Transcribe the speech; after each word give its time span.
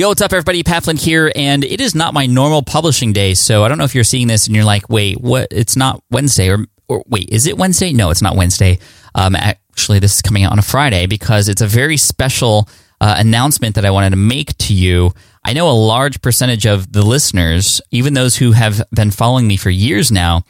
Yo, 0.00 0.08
what's 0.08 0.22
up, 0.22 0.32
everybody? 0.32 0.62
Pat 0.62 0.82
Flynn 0.82 0.96
here, 0.96 1.30
and 1.36 1.62
it 1.62 1.78
is 1.78 1.94
not 1.94 2.14
my 2.14 2.24
normal 2.24 2.62
publishing 2.62 3.12
day. 3.12 3.34
So 3.34 3.64
I 3.64 3.68
don't 3.68 3.76
know 3.76 3.84
if 3.84 3.94
you're 3.94 4.02
seeing 4.02 4.28
this 4.28 4.46
and 4.46 4.56
you're 4.56 4.64
like, 4.64 4.88
wait, 4.88 5.20
what? 5.20 5.48
It's 5.50 5.76
not 5.76 6.02
Wednesday, 6.10 6.48
or, 6.48 6.64
or 6.88 7.04
wait, 7.06 7.28
is 7.28 7.46
it 7.46 7.58
Wednesday? 7.58 7.92
No, 7.92 8.08
it's 8.08 8.22
not 8.22 8.34
Wednesday. 8.34 8.78
Um, 9.14 9.36
actually, 9.36 9.98
this 9.98 10.14
is 10.14 10.22
coming 10.22 10.42
out 10.42 10.52
on 10.52 10.58
a 10.58 10.62
Friday 10.62 11.04
because 11.04 11.50
it's 11.50 11.60
a 11.60 11.66
very 11.66 11.98
special 11.98 12.66
uh, 12.98 13.16
announcement 13.18 13.74
that 13.74 13.84
I 13.84 13.90
wanted 13.90 14.08
to 14.12 14.16
make 14.16 14.56
to 14.56 14.72
you. 14.72 15.12
I 15.44 15.52
know 15.52 15.68
a 15.68 15.76
large 15.76 16.22
percentage 16.22 16.64
of 16.64 16.90
the 16.90 17.04
listeners, 17.04 17.82
even 17.90 18.14
those 18.14 18.36
who 18.36 18.52
have 18.52 18.80
been 18.94 19.10
following 19.10 19.46
me 19.46 19.58
for 19.58 19.68
years 19.68 20.10
now, 20.10 20.44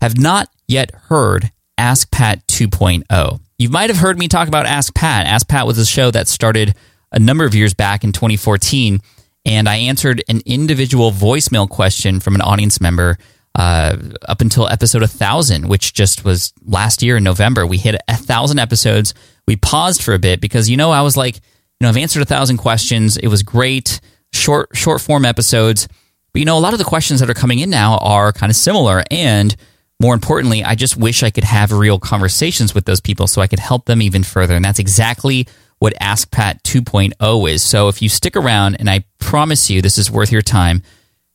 have 0.00 0.16
not 0.16 0.48
yet 0.68 0.92
heard 0.94 1.50
Ask 1.76 2.12
Pat 2.12 2.46
2.0. 2.46 3.40
You 3.58 3.68
might 3.68 3.90
have 3.90 3.98
heard 3.98 4.16
me 4.16 4.28
talk 4.28 4.46
about 4.46 4.64
Ask 4.64 4.94
Pat. 4.94 5.26
Ask 5.26 5.48
Pat 5.48 5.66
was 5.66 5.76
a 5.76 5.84
show 5.84 6.12
that 6.12 6.28
started 6.28 6.76
a 7.12 7.18
number 7.18 7.44
of 7.44 7.54
years 7.54 7.74
back 7.74 8.04
in 8.04 8.12
2014, 8.12 9.00
and 9.44 9.68
I 9.68 9.76
answered 9.76 10.22
an 10.28 10.40
individual 10.44 11.12
voicemail 11.12 11.68
question 11.68 12.20
from 12.20 12.34
an 12.34 12.40
audience 12.40 12.80
member 12.80 13.16
uh, 13.54 13.96
up 14.28 14.40
until 14.40 14.68
episode 14.68 15.02
1000, 15.02 15.68
which 15.68 15.94
just 15.94 16.24
was 16.24 16.52
last 16.64 17.02
year 17.02 17.16
in 17.16 17.24
November. 17.24 17.66
We 17.66 17.78
hit 17.78 17.94
a 17.94 18.00
1,000 18.08 18.58
episodes. 18.58 19.14
We 19.46 19.56
paused 19.56 20.02
for 20.02 20.14
a 20.14 20.18
bit 20.18 20.40
because, 20.40 20.68
you 20.68 20.76
know, 20.76 20.90
I 20.90 21.02
was 21.02 21.16
like, 21.16 21.36
you 21.36 21.42
know, 21.82 21.88
I've 21.88 21.96
answered 21.96 22.20
a 22.20 22.28
1,000 22.28 22.58
questions. 22.58 23.16
It 23.16 23.28
was 23.28 23.42
great, 23.42 24.00
short, 24.32 24.70
short 24.74 25.00
form 25.00 25.24
episodes. 25.24 25.88
But, 26.32 26.40
you 26.40 26.44
know, 26.44 26.58
a 26.58 26.60
lot 26.60 26.74
of 26.74 26.78
the 26.78 26.84
questions 26.84 27.20
that 27.20 27.30
are 27.30 27.34
coming 27.34 27.60
in 27.60 27.70
now 27.70 27.98
are 27.98 28.32
kind 28.32 28.50
of 28.50 28.56
similar. 28.56 29.04
And 29.10 29.56
more 30.00 30.12
importantly, 30.12 30.62
I 30.62 30.74
just 30.74 30.96
wish 30.96 31.22
I 31.22 31.30
could 31.30 31.44
have 31.44 31.72
real 31.72 31.98
conversations 31.98 32.74
with 32.74 32.84
those 32.84 33.00
people 33.00 33.26
so 33.26 33.40
I 33.40 33.46
could 33.46 33.58
help 33.58 33.86
them 33.86 34.02
even 34.02 34.22
further. 34.22 34.54
And 34.54 34.64
that's 34.64 34.78
exactly 34.78 35.46
what 35.78 35.94
Ask 36.00 36.30
Pat 36.30 36.62
2.0 36.62 37.50
is. 37.50 37.62
So 37.62 37.88
if 37.88 38.00
you 38.00 38.08
stick 38.08 38.36
around, 38.36 38.76
and 38.76 38.88
I 38.88 39.04
promise 39.18 39.70
you 39.70 39.82
this 39.82 39.98
is 39.98 40.10
worth 40.10 40.32
your 40.32 40.42
time, 40.42 40.82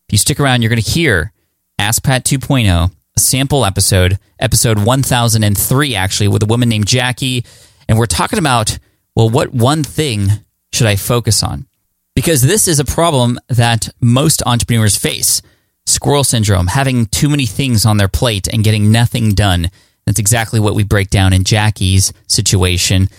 if 0.07 0.13
you 0.13 0.18
stick 0.18 0.40
around, 0.40 0.62
you're 0.62 0.69
going 0.69 0.81
to 0.81 0.91
hear 0.91 1.31
Ask 1.78 2.03
Pat 2.03 2.25
2.0, 2.25 2.91
a 3.16 3.19
sample 3.19 3.66
episode, 3.66 4.18
episode 4.40 4.84
1003, 4.84 5.96
actually, 5.96 6.28
with 6.28 6.44
a 6.44 6.47
woman 6.47 6.69
named 6.69 6.88
Jackie. 6.88 7.46
And 7.88 7.97
we're 7.97 8.06
talking 8.06 8.40
about, 8.40 8.78
well, 9.16 9.30
what 9.30 9.53
one 9.53 9.84
thing 9.84 10.28
should 10.74 10.88
I 10.88 10.96
focus 10.96 11.44
on? 11.44 11.68
Because 12.16 12.41
this 12.41 12.68
is 12.68 12.80
a 12.80 12.85
problem 12.85 13.40
that 13.47 13.90
most 14.01 14.44
entrepreneurs 14.46 14.97
face 14.97 15.41
squirrel 15.85 16.24
syndrome, 16.24 16.68
having 16.68 17.06
too 17.07 17.30
many 17.30 17.46
things 17.46 17.85
on 17.85 17.97
their 17.97 18.07
plate 18.07 18.47
and 18.47 18.63
getting 18.63 18.91
nothing 18.91 19.34
done. 19.34 19.69
That's 20.06 20.19
exactly 20.19 20.59
what 20.59 20.75
we 20.75 20.84
break 20.84 21.09
down 21.09 21.34
in 21.34 21.44
Jackie's 21.44 22.13
situation 22.28 23.09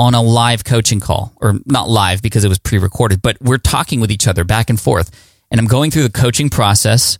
on 0.00 0.14
a 0.14 0.22
live 0.22 0.64
coaching 0.64 0.98
call, 0.98 1.30
or 1.42 1.56
not 1.66 1.90
live 1.90 2.22
because 2.22 2.42
it 2.42 2.48
was 2.48 2.58
pre 2.58 2.78
recorded, 2.78 3.20
but 3.20 3.36
we're 3.42 3.58
talking 3.58 4.00
with 4.00 4.10
each 4.10 4.26
other 4.26 4.44
back 4.44 4.70
and 4.70 4.80
forth. 4.80 5.10
And 5.50 5.60
I'm 5.60 5.66
going 5.66 5.90
through 5.90 6.04
the 6.04 6.10
coaching 6.10 6.48
process 6.48 7.18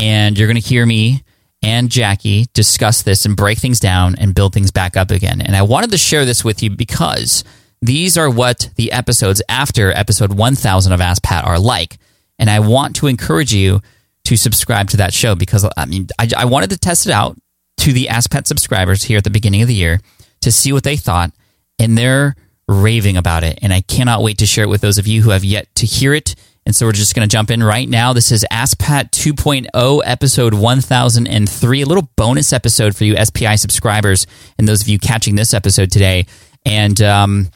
and 0.00 0.36
you're 0.36 0.48
going 0.48 0.60
to 0.60 0.68
hear 0.68 0.84
me 0.84 1.22
and 1.62 1.88
Jackie 1.88 2.46
discuss 2.52 3.02
this 3.02 3.26
and 3.26 3.36
break 3.36 3.58
things 3.58 3.78
down 3.78 4.16
and 4.18 4.34
build 4.34 4.54
things 4.54 4.72
back 4.72 4.96
up 4.96 5.12
again. 5.12 5.40
And 5.40 5.54
I 5.54 5.62
wanted 5.62 5.92
to 5.92 5.98
share 5.98 6.24
this 6.24 6.42
with 6.42 6.64
you 6.64 6.70
because 6.70 7.44
these 7.80 8.18
are 8.18 8.28
what 8.28 8.70
the 8.74 8.90
episodes 8.90 9.40
after 9.48 9.92
episode 9.92 10.34
1000 10.34 10.92
of 10.92 11.00
Ask 11.00 11.22
Pat 11.22 11.44
are 11.44 11.60
like. 11.60 11.96
And 12.40 12.50
I 12.50 12.58
want 12.58 12.96
to 12.96 13.06
encourage 13.06 13.54
you 13.54 13.80
to 14.24 14.36
subscribe 14.36 14.90
to 14.90 14.96
that 14.96 15.14
show 15.14 15.36
because 15.36 15.64
I 15.76 15.86
mean, 15.86 16.08
I, 16.18 16.28
I 16.36 16.44
wanted 16.46 16.70
to 16.70 16.78
test 16.78 17.06
it 17.06 17.12
out 17.12 17.38
to 17.78 17.92
the 17.92 18.08
Ask 18.08 18.32
Pat 18.32 18.48
subscribers 18.48 19.04
here 19.04 19.18
at 19.18 19.24
the 19.24 19.30
beginning 19.30 19.62
of 19.62 19.68
the 19.68 19.74
year 19.74 20.00
to 20.40 20.50
see 20.50 20.72
what 20.72 20.82
they 20.82 20.96
thought. 20.96 21.30
And 21.78 21.96
they're 21.96 22.34
raving 22.68 23.16
about 23.16 23.44
it. 23.44 23.58
And 23.62 23.72
I 23.72 23.80
cannot 23.82 24.22
wait 24.22 24.38
to 24.38 24.46
share 24.46 24.64
it 24.64 24.68
with 24.68 24.80
those 24.80 24.98
of 24.98 25.06
you 25.06 25.22
who 25.22 25.30
have 25.30 25.44
yet 25.44 25.72
to 25.76 25.86
hear 25.86 26.14
it 26.14 26.34
and 26.66 26.74
so 26.74 26.84
we're 26.84 26.92
just 26.92 27.14
going 27.14 27.26
to 27.26 27.32
jump 27.32 27.52
in 27.52 27.62
right 27.62 27.88
now. 27.88 28.12
This 28.12 28.32
is 28.32 28.44
AskPat 28.50 29.12
2.0, 29.12 30.02
episode 30.04 30.52
1003, 30.52 31.82
a 31.82 31.86
little 31.86 32.10
bonus 32.16 32.52
episode 32.52 32.96
for 32.96 33.04
you 33.04 33.16
SPI 33.24 33.54
subscribers 33.54 34.26
and 34.58 34.66
those 34.66 34.82
of 34.82 34.88
you 34.88 34.98
catching 34.98 35.36
this 35.36 35.54
episode 35.54 35.92
today. 35.92 36.26
And 36.64 37.00
um, 37.00 37.50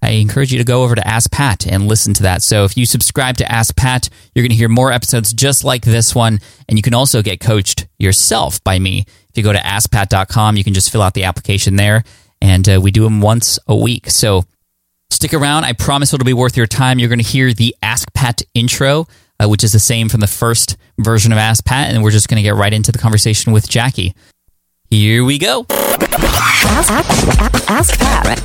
I 0.00 0.12
encourage 0.12 0.52
you 0.52 0.58
to 0.58 0.64
go 0.64 0.82
over 0.84 0.94
to 0.94 1.06
Ask 1.06 1.30
Pat 1.30 1.66
and 1.66 1.86
listen 1.86 2.14
to 2.14 2.22
that. 2.22 2.42
So 2.42 2.64
if 2.64 2.78
you 2.78 2.86
subscribe 2.86 3.36
to 3.36 3.52
Ask 3.52 3.76
Pat, 3.76 4.08
you're 4.34 4.42
going 4.42 4.52
to 4.52 4.56
hear 4.56 4.70
more 4.70 4.90
episodes 4.90 5.34
just 5.34 5.62
like 5.62 5.84
this 5.84 6.14
one. 6.14 6.40
And 6.66 6.78
you 6.78 6.82
can 6.82 6.94
also 6.94 7.20
get 7.20 7.40
coached 7.40 7.88
yourself 7.98 8.64
by 8.64 8.78
me. 8.78 9.04
If 9.28 9.36
you 9.36 9.42
go 9.42 9.52
to 9.52 9.58
askpat.com, 9.58 10.56
you 10.56 10.64
can 10.64 10.72
just 10.72 10.90
fill 10.90 11.02
out 11.02 11.12
the 11.12 11.24
application 11.24 11.76
there. 11.76 12.04
And 12.42 12.68
uh, 12.68 12.80
we 12.82 12.90
do 12.90 13.04
them 13.04 13.20
once 13.20 13.58
a 13.66 13.76
week. 13.76 14.10
So 14.10 14.44
Stick 15.10 15.34
around. 15.34 15.64
I 15.64 15.72
promise 15.72 16.14
it'll 16.14 16.24
be 16.24 16.32
worth 16.32 16.56
your 16.56 16.66
time. 16.66 16.98
You're 16.98 17.08
going 17.08 17.18
to 17.18 17.24
hear 17.24 17.52
the 17.52 17.74
Ask 17.82 18.12
Pat 18.14 18.42
intro, 18.54 19.06
uh, 19.38 19.48
which 19.48 19.64
is 19.64 19.72
the 19.72 19.78
same 19.80 20.08
from 20.08 20.20
the 20.20 20.26
first 20.26 20.76
version 20.98 21.32
of 21.32 21.38
Ask 21.38 21.64
Pat, 21.64 21.92
and 21.92 22.02
we're 22.02 22.12
just 22.12 22.28
going 22.28 22.36
to 22.36 22.42
get 22.42 22.54
right 22.54 22.72
into 22.72 22.92
the 22.92 22.98
conversation 22.98 23.52
with 23.52 23.68
Jackie. 23.68 24.14
Here 24.88 25.24
we 25.24 25.38
go. 25.38 25.66
Ask, 26.22 26.90
ask, 26.90 27.70
ask 27.70 27.98
Pat. 27.98 28.38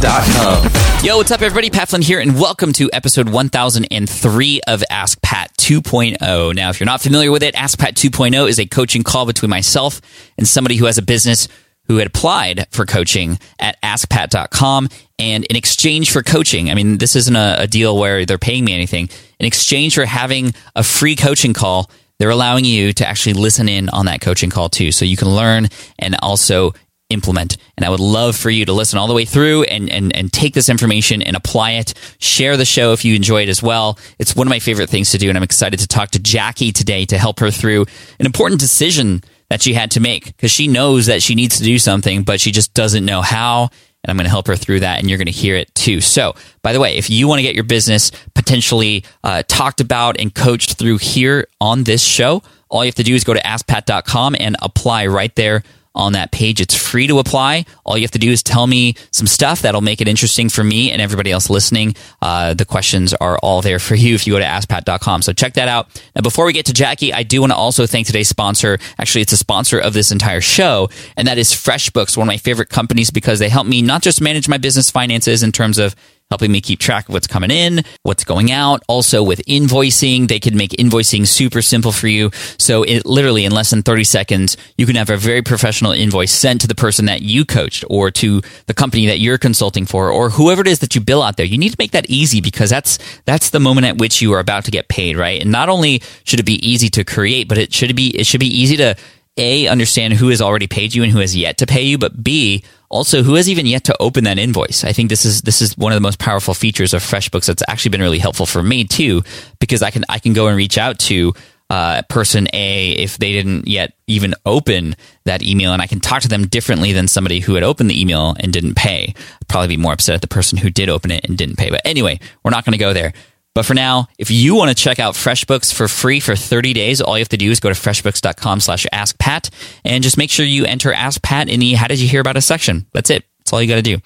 Dot 0.00 0.24
com. 0.26 0.70
Yo, 1.02 1.16
what's 1.16 1.32
up, 1.32 1.42
everybody? 1.42 1.70
Pat 1.70 1.88
Flynn 1.88 2.02
here, 2.02 2.20
and 2.20 2.38
welcome 2.38 2.72
to 2.74 2.88
episode 2.92 3.28
1003 3.28 4.60
of 4.68 4.84
Ask 4.90 5.20
Pat 5.22 5.52
2.0. 5.56 6.54
Now, 6.54 6.70
if 6.70 6.78
you're 6.78 6.86
not 6.86 7.00
familiar 7.00 7.32
with 7.32 7.42
it, 7.42 7.56
Ask 7.56 7.80
Pat 7.80 7.96
2.0 7.96 8.48
is 8.48 8.60
a 8.60 8.66
coaching 8.66 9.02
call 9.02 9.26
between 9.26 9.50
myself 9.50 10.00
and 10.38 10.46
somebody 10.46 10.76
who 10.76 10.84
has 10.84 10.96
a 10.96 11.02
business 11.02 11.48
who 11.88 11.96
had 11.96 12.06
applied 12.06 12.66
for 12.70 12.86
coaching 12.86 13.40
at 13.58 13.80
askpat.com. 13.82 14.88
And 15.18 15.44
in 15.44 15.56
exchange 15.56 16.12
for 16.12 16.22
coaching, 16.22 16.70
I 16.70 16.74
mean, 16.74 16.98
this 16.98 17.16
isn't 17.16 17.36
a, 17.36 17.56
a, 17.62 17.66
deal 17.66 17.98
where 17.98 18.24
they're 18.24 18.38
paying 18.38 18.64
me 18.64 18.72
anything. 18.72 19.10
In 19.38 19.46
exchange 19.46 19.94
for 19.94 20.04
having 20.04 20.54
a 20.74 20.82
free 20.82 21.14
coaching 21.14 21.52
call, 21.52 21.90
they're 22.18 22.30
allowing 22.30 22.64
you 22.64 22.92
to 22.92 23.06
actually 23.06 23.34
listen 23.34 23.68
in 23.68 23.88
on 23.88 24.06
that 24.06 24.20
coaching 24.20 24.50
call 24.50 24.68
too. 24.68 24.92
So 24.92 25.04
you 25.04 25.16
can 25.16 25.28
learn 25.28 25.68
and 25.98 26.16
also 26.22 26.72
implement. 27.10 27.56
And 27.76 27.84
I 27.84 27.90
would 27.90 28.00
love 28.00 28.36
for 28.36 28.50
you 28.50 28.64
to 28.64 28.72
listen 28.72 28.98
all 28.98 29.06
the 29.06 29.14
way 29.14 29.24
through 29.24 29.64
and, 29.64 29.90
and, 29.90 30.14
and 30.16 30.32
take 30.32 30.54
this 30.54 30.68
information 30.68 31.22
and 31.22 31.36
apply 31.36 31.72
it. 31.72 31.94
Share 32.18 32.56
the 32.56 32.64
show 32.64 32.92
if 32.92 33.04
you 33.04 33.14
enjoy 33.14 33.42
it 33.42 33.48
as 33.48 33.62
well. 33.62 33.98
It's 34.18 34.34
one 34.34 34.46
of 34.46 34.50
my 34.50 34.58
favorite 34.58 34.90
things 34.90 35.10
to 35.12 35.18
do. 35.18 35.28
And 35.28 35.36
I'm 35.36 35.44
excited 35.44 35.80
to 35.80 35.86
talk 35.86 36.10
to 36.10 36.18
Jackie 36.18 36.72
today 36.72 37.04
to 37.06 37.18
help 37.18 37.40
her 37.40 37.50
through 37.50 37.82
an 38.18 38.26
important 38.26 38.60
decision 38.60 39.22
that 39.50 39.62
she 39.62 39.74
had 39.74 39.90
to 39.92 40.00
make 40.00 40.26
because 40.26 40.50
she 40.50 40.66
knows 40.66 41.06
that 41.06 41.22
she 41.22 41.34
needs 41.34 41.58
to 41.58 41.64
do 41.64 41.78
something, 41.78 42.22
but 42.22 42.40
she 42.40 42.50
just 42.50 42.74
doesn't 42.74 43.04
know 43.04 43.22
how. 43.22 43.70
And 44.04 44.10
I'm 44.10 44.16
going 44.16 44.24
to 44.26 44.30
help 44.30 44.46
her 44.48 44.56
through 44.56 44.80
that, 44.80 44.98
and 45.00 45.08
you're 45.08 45.16
going 45.16 45.26
to 45.26 45.32
hear 45.32 45.56
it 45.56 45.74
too. 45.74 46.02
So, 46.02 46.34
by 46.62 46.74
the 46.74 46.80
way, 46.80 46.96
if 46.96 47.08
you 47.08 47.26
want 47.26 47.38
to 47.38 47.42
get 47.42 47.54
your 47.54 47.64
business 47.64 48.12
potentially 48.34 49.02
uh, 49.24 49.42
talked 49.48 49.80
about 49.80 50.20
and 50.20 50.34
coached 50.34 50.74
through 50.78 50.98
here 50.98 51.48
on 51.60 51.84
this 51.84 52.04
show, 52.04 52.42
all 52.68 52.84
you 52.84 52.88
have 52.88 52.94
to 52.96 53.02
do 53.02 53.14
is 53.14 53.24
go 53.24 53.32
to 53.32 53.40
askpat.com 53.40 54.36
and 54.38 54.56
apply 54.60 55.06
right 55.06 55.34
there 55.36 55.62
on 55.94 56.12
that 56.14 56.32
page. 56.32 56.60
It's 56.60 56.76
free 56.76 57.06
to 57.06 57.18
apply. 57.18 57.64
All 57.84 57.96
you 57.96 58.02
have 58.02 58.10
to 58.12 58.18
do 58.18 58.30
is 58.30 58.42
tell 58.42 58.66
me 58.66 58.94
some 59.10 59.26
stuff 59.26 59.62
that'll 59.62 59.80
make 59.80 60.00
it 60.00 60.08
interesting 60.08 60.48
for 60.48 60.64
me 60.64 60.90
and 60.90 61.00
everybody 61.00 61.30
else 61.30 61.48
listening. 61.48 61.94
Uh, 62.20 62.54
the 62.54 62.64
questions 62.64 63.14
are 63.14 63.38
all 63.38 63.62
there 63.62 63.78
for 63.78 63.94
you 63.94 64.14
if 64.14 64.26
you 64.26 64.32
go 64.32 64.38
to 64.38 64.44
askpat.com. 64.44 65.22
So 65.22 65.32
check 65.32 65.54
that 65.54 65.68
out. 65.68 65.88
Now, 66.16 66.22
before 66.22 66.44
we 66.46 66.52
get 66.52 66.66
to 66.66 66.72
Jackie, 66.72 67.12
I 67.12 67.22
do 67.22 67.40
want 67.40 67.52
to 67.52 67.56
also 67.56 67.86
thank 67.86 68.06
today's 68.06 68.28
sponsor. 68.28 68.78
Actually, 68.98 69.22
it's 69.22 69.32
a 69.32 69.36
sponsor 69.36 69.78
of 69.78 69.92
this 69.92 70.10
entire 70.10 70.40
show, 70.40 70.88
and 71.16 71.28
that 71.28 71.38
is 71.38 71.52
FreshBooks, 71.52 72.16
one 72.16 72.26
of 72.26 72.32
my 72.32 72.38
favorite 72.38 72.68
companies 72.68 73.10
because 73.10 73.38
they 73.38 73.48
help 73.48 73.66
me 73.66 73.82
not 73.82 74.02
just 74.02 74.20
manage 74.20 74.48
my 74.48 74.58
business 74.58 74.90
finances 74.90 75.42
in 75.42 75.52
terms 75.52 75.78
of 75.78 75.94
helping 76.34 76.50
me 76.50 76.60
keep 76.60 76.80
track 76.80 77.08
of 77.08 77.14
what's 77.14 77.28
coming 77.28 77.52
in, 77.52 77.84
what's 78.02 78.24
going 78.24 78.50
out. 78.50 78.82
Also 78.88 79.22
with 79.22 79.40
invoicing, 79.46 80.26
they 80.26 80.40
can 80.40 80.56
make 80.56 80.72
invoicing 80.72 81.24
super 81.24 81.62
simple 81.62 81.92
for 81.92 82.08
you. 82.08 82.28
So 82.58 82.82
it 82.82 83.06
literally 83.06 83.44
in 83.44 83.52
less 83.52 83.70
than 83.70 83.84
30 83.84 84.02
seconds, 84.02 84.56
you 84.76 84.84
can 84.84 84.96
have 84.96 85.10
a 85.10 85.16
very 85.16 85.42
professional 85.42 85.92
invoice 85.92 86.32
sent 86.32 86.60
to 86.62 86.66
the 86.66 86.74
person 86.74 87.04
that 87.04 87.22
you 87.22 87.44
coached 87.44 87.84
or 87.88 88.10
to 88.10 88.42
the 88.66 88.74
company 88.74 89.06
that 89.06 89.20
you're 89.20 89.38
consulting 89.38 89.86
for 89.86 90.10
or 90.10 90.30
whoever 90.30 90.62
it 90.62 90.66
is 90.66 90.80
that 90.80 90.96
you 90.96 91.00
bill 91.00 91.22
out 91.22 91.36
there. 91.36 91.46
You 91.46 91.56
need 91.56 91.70
to 91.70 91.76
make 91.78 91.92
that 91.92 92.10
easy 92.10 92.40
because 92.40 92.68
that's, 92.68 92.98
that's 93.26 93.50
the 93.50 93.60
moment 93.60 93.86
at 93.86 93.98
which 93.98 94.20
you 94.20 94.32
are 94.32 94.40
about 94.40 94.64
to 94.64 94.72
get 94.72 94.88
paid, 94.88 95.16
right? 95.16 95.40
And 95.40 95.52
not 95.52 95.68
only 95.68 96.02
should 96.24 96.40
it 96.40 96.46
be 96.46 96.58
easy 96.68 96.88
to 96.88 97.04
create, 97.04 97.46
but 97.46 97.58
it 97.58 97.72
should 97.72 97.94
be, 97.94 98.08
it 98.08 98.26
should 98.26 98.40
be 98.40 98.48
easy 98.48 98.76
to 98.78 98.96
a, 99.36 99.66
understand 99.66 100.14
who 100.14 100.28
has 100.28 100.40
already 100.40 100.66
paid 100.66 100.94
you 100.94 101.02
and 101.02 101.10
who 101.10 101.18
has 101.18 101.36
yet 101.36 101.58
to 101.58 101.66
pay 101.66 101.82
you, 101.82 101.98
but 101.98 102.22
B, 102.22 102.62
also 102.88 103.22
who 103.22 103.34
has 103.34 103.48
even 103.48 103.66
yet 103.66 103.84
to 103.84 103.96
open 104.00 104.24
that 104.24 104.38
invoice. 104.38 104.84
I 104.84 104.92
think 104.92 105.08
this 105.08 105.24
is 105.24 105.42
this 105.42 105.60
is 105.60 105.76
one 105.76 105.92
of 105.92 105.96
the 105.96 106.00
most 106.00 106.18
powerful 106.18 106.54
features 106.54 106.94
of 106.94 107.02
FreshBooks 107.02 107.46
that's 107.46 107.62
actually 107.68 107.90
been 107.90 108.00
really 108.00 108.20
helpful 108.20 108.46
for 108.46 108.62
me 108.62 108.84
too, 108.84 109.22
because 109.58 109.82
I 109.82 109.90
can 109.90 110.04
I 110.08 110.18
can 110.20 110.32
go 110.32 110.46
and 110.46 110.56
reach 110.56 110.78
out 110.78 110.98
to 111.00 111.32
uh, 111.70 112.02
person 112.08 112.46
A 112.52 112.90
if 112.92 113.18
they 113.18 113.32
didn't 113.32 113.66
yet 113.66 113.94
even 114.06 114.34
open 114.46 114.94
that 115.24 115.42
email, 115.42 115.72
and 115.72 115.82
I 115.82 115.86
can 115.86 115.98
talk 115.98 116.22
to 116.22 116.28
them 116.28 116.46
differently 116.46 116.92
than 116.92 117.08
somebody 117.08 117.40
who 117.40 117.54
had 117.54 117.64
opened 117.64 117.90
the 117.90 118.00
email 118.00 118.36
and 118.38 118.52
didn't 118.52 118.74
pay. 118.74 119.14
I'd 119.16 119.48
probably 119.48 119.68
be 119.68 119.76
more 119.76 119.94
upset 119.94 120.14
at 120.14 120.20
the 120.20 120.28
person 120.28 120.58
who 120.58 120.70
did 120.70 120.88
open 120.88 121.10
it 121.10 121.24
and 121.24 121.36
didn't 121.36 121.56
pay. 121.56 121.70
But 121.70 121.80
anyway, 121.84 122.20
we're 122.44 122.50
not 122.52 122.64
going 122.64 122.72
to 122.72 122.78
go 122.78 122.92
there. 122.92 123.12
But 123.54 123.64
for 123.64 123.74
now, 123.74 124.08
if 124.18 124.32
you 124.32 124.56
want 124.56 124.70
to 124.70 124.74
check 124.74 124.98
out 124.98 125.14
FreshBooks 125.14 125.72
for 125.72 125.86
free 125.86 126.18
for 126.18 126.34
30 126.34 126.72
days, 126.72 127.00
all 127.00 127.16
you 127.16 127.22
have 127.22 127.28
to 127.28 127.36
do 127.36 127.50
is 127.50 127.60
go 127.60 127.68
to 127.68 127.74
freshbooks.com 127.74 128.60
slash 128.60 128.84
askpat 128.92 129.50
and 129.84 130.02
just 130.02 130.18
make 130.18 130.30
sure 130.30 130.44
you 130.44 130.64
enter 130.64 130.92
Ask 130.92 131.22
Pat 131.22 131.48
in 131.48 131.60
the 131.60 131.74
How 131.74 131.86
Did 131.86 132.00
You 132.00 132.08
Hear 132.08 132.20
About 132.20 132.36
Us 132.36 132.46
section. 132.46 132.86
That's 132.92 133.10
it. 133.10 133.24
That's 133.38 133.52
all 133.52 133.62
you 133.62 133.68
got 133.68 133.76
to 133.76 133.82
do. 133.82 133.98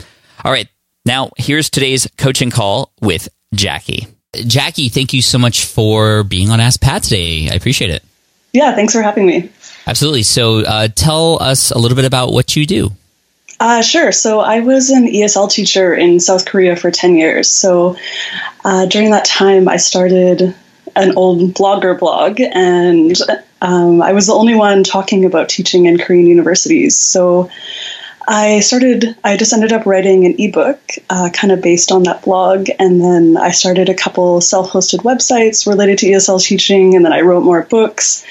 All 0.45 0.53
right. 0.53 0.69
Now, 1.07 1.31
here's 1.39 1.71
today's 1.71 2.07
coaching 2.19 2.51
call 2.51 2.93
with 3.01 3.29
Jackie. 3.55 4.07
Jackie, 4.35 4.91
thank 4.91 5.15
you 5.15 5.23
so 5.23 5.39
much 5.39 5.65
for 5.65 6.23
being 6.25 6.51
on 6.51 6.61
Ask 6.61 6.83
Pat 6.83 7.05
today. 7.05 7.49
I 7.51 7.55
appreciate 7.55 7.91
it. 7.91 8.05
Yeah, 8.53 8.75
thanks 8.75 8.93
for 8.93 9.01
having 9.01 9.27
me. 9.27 9.51
Absolutely. 9.87 10.25
So, 10.25 10.61
uh, 10.61 10.89
tell 10.89 11.43
us 11.43 11.71
a 11.71 11.79
little 11.79 11.97
bit 11.97 12.05
about 12.05 12.33
what 12.33 12.55
you 12.55 12.67
do. 12.67 12.91
Uh, 13.61 13.83
sure. 13.83 14.13
So 14.13 14.41
I 14.41 14.61
was 14.61 14.91
an 14.91 15.07
ESL 15.07 15.51
teacher 15.51 15.95
in 15.95 16.21
South 16.21 16.47
Korea 16.47 16.77
for 16.77 16.91
10 16.91 17.17
years. 17.17 17.49
So 17.51 17.97
uh, 18.65 18.87
during 18.87 19.11
that 19.11 19.25
time, 19.25 19.69
I 19.69 19.79
started 19.79 20.55
an 20.95 21.17
old 21.17 21.55
blogger 21.55 21.99
blog, 21.99 22.41
and 22.41 23.17
um, 23.61 24.01
I 24.03 24.13
was 24.13 24.27
the 24.27 24.35
only 24.35 24.55
one 24.55 24.85
talking 24.85 25.25
about 25.25 25.49
teaching 25.49 25.87
in 25.87 25.99
Korean 25.99 26.27
universities. 26.27 26.97
So 26.97 27.51
I 28.31 28.61
started, 28.61 29.17
I 29.25 29.39
just 29.39 29.55
ended 29.55 29.73
up 29.73 29.87
writing 29.87 30.27
an 30.27 30.35
ebook 30.39 30.79
uh, 31.09 31.31
kind 31.33 31.51
of 31.51 31.63
based 31.63 31.91
on 31.91 32.03
that 32.03 32.23
blog. 32.25 32.69
And 32.79 33.01
then 33.01 33.39
I 33.39 33.53
started 33.53 33.89
a 33.89 33.95
couple 33.95 34.43
self 34.43 34.71
hosted 34.71 34.99
websites 34.99 35.67
related 35.67 35.97
to 35.99 36.07
ESL 36.07 36.45
teaching. 36.45 36.95
And 36.95 37.07
then 37.07 37.13
I 37.15 37.23
wrote 37.23 37.43
more 37.43 37.63
books. 37.63 38.27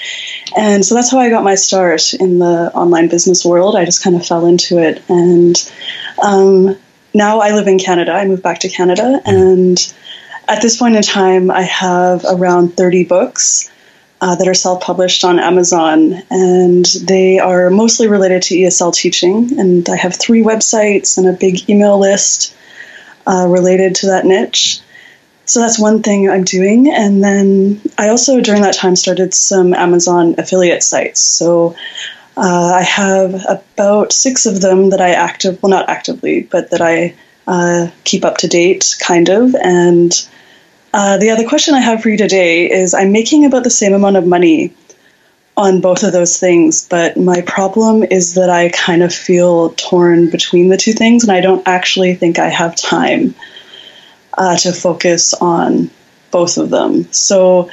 And 0.55 0.85
so 0.85 0.93
that's 0.93 1.09
how 1.09 1.17
I 1.17 1.31
got 1.31 1.43
my 1.43 1.55
start 1.55 2.13
in 2.13 2.37
the 2.37 2.71
online 2.75 3.09
business 3.09 3.43
world. 3.43 3.75
I 3.75 3.85
just 3.85 4.03
kind 4.03 4.15
of 4.15 4.23
fell 4.23 4.45
into 4.45 4.77
it. 4.77 5.01
And 5.09 5.55
um, 6.21 6.77
now 7.15 7.39
I 7.39 7.55
live 7.55 7.67
in 7.67 7.79
Canada. 7.79 8.11
I 8.11 8.25
moved 8.25 8.43
back 8.43 8.59
to 8.59 8.69
Canada. 8.69 9.19
And 9.25 9.77
at 10.47 10.61
this 10.61 10.77
point 10.77 10.95
in 10.95 11.01
time, 11.01 11.49
I 11.49 11.63
have 11.63 12.23
around 12.29 12.77
30 12.77 13.05
books. 13.05 13.71
Uh, 14.19 14.35
that 14.35 14.47
are 14.47 14.55
self 14.55 14.81
published 14.81 15.23
on 15.23 15.39
Amazon, 15.39 16.13
and 16.31 16.85
they 17.03 17.37
are 17.37 17.69
mostly 17.69 18.07
related 18.07 18.41
to 18.41 18.55
ESL 18.55 18.91
teaching. 18.91 19.59
And 19.59 19.87
I 19.87 19.95
have 19.95 20.15
three 20.15 20.41
websites 20.41 21.19
and 21.19 21.27
a 21.27 21.33
big 21.33 21.69
email 21.69 21.99
list 21.99 22.55
uh, 23.27 23.45
related 23.47 23.93
to 23.95 24.07
that 24.07 24.25
niche. 24.25 24.81
So 25.45 25.61
that's 25.61 25.79
one 25.79 26.01
thing 26.01 26.29
I'm 26.29 26.43
doing. 26.43 26.89
And 26.89 27.23
then 27.23 27.79
I 27.97 28.09
also, 28.09 28.41
during 28.41 28.63
that 28.63 28.73
time, 28.73 28.95
started 28.95 29.33
some 29.33 29.73
Amazon 29.73 30.35
affiliate 30.37 30.83
sites. 30.83 31.21
So 31.21 31.75
uh, 32.35 32.73
I 32.75 32.81
have 32.81 33.45
about 33.47 34.11
six 34.11 34.45
of 34.45 34.61
them 34.61 34.89
that 34.89 34.99
I 34.99 35.11
active, 35.11 35.61
well, 35.61 35.69
not 35.69 35.89
actively, 35.89 36.41
but 36.41 36.71
that 36.71 36.81
I 36.81 37.15
uh, 37.47 37.89
keep 38.03 38.25
up 38.25 38.37
to 38.39 38.47
date, 38.47 38.95
kind 38.99 39.29
of. 39.29 39.55
And 39.55 40.11
uh, 40.93 41.17
the 41.17 41.29
other 41.29 41.47
question 41.47 41.73
I 41.73 41.81
have 41.81 42.01
for 42.01 42.09
you 42.09 42.17
today 42.17 42.69
is 42.69 42.93
I'm 42.93 43.11
making 43.11 43.45
about 43.45 43.63
the 43.63 43.69
same 43.69 43.93
amount 43.93 44.17
of 44.17 44.25
money 44.25 44.73
on 45.57 45.81
both 45.81 46.03
of 46.03 46.13
those 46.13 46.39
things, 46.39 46.87
but 46.87 47.17
my 47.17 47.41
problem 47.41 48.03
is 48.03 48.35
that 48.35 48.49
I 48.49 48.69
kind 48.69 49.01
of 49.01 49.13
feel 49.13 49.71
torn 49.71 50.29
between 50.29 50.69
the 50.69 50.77
two 50.77 50.93
things, 50.93 51.23
and 51.23 51.31
I 51.31 51.41
don't 51.41 51.67
actually 51.67 52.13
think 52.13 52.37
I 52.37 52.49
have 52.49 52.75
time 52.75 53.33
uh, 54.37 54.55
to 54.57 54.71
focus 54.71 55.33
on 55.33 55.89
both 56.29 56.57
of 56.57 56.69
them. 56.69 57.11
So, 57.11 57.71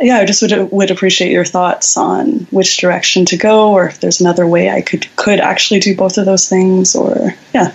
yeah, 0.00 0.18
I 0.18 0.26
just 0.26 0.42
would 0.42 0.70
would 0.70 0.90
appreciate 0.90 1.32
your 1.32 1.46
thoughts 1.46 1.96
on 1.96 2.46
which 2.50 2.76
direction 2.76 3.24
to 3.26 3.38
go, 3.38 3.72
or 3.72 3.86
if 3.86 4.00
there's 4.00 4.20
another 4.20 4.46
way 4.46 4.68
I 4.68 4.82
could 4.82 5.06
could 5.16 5.40
actually 5.40 5.80
do 5.80 5.96
both 5.96 6.18
of 6.18 6.26
those 6.26 6.46
things, 6.48 6.94
or 6.94 7.34
yeah. 7.54 7.72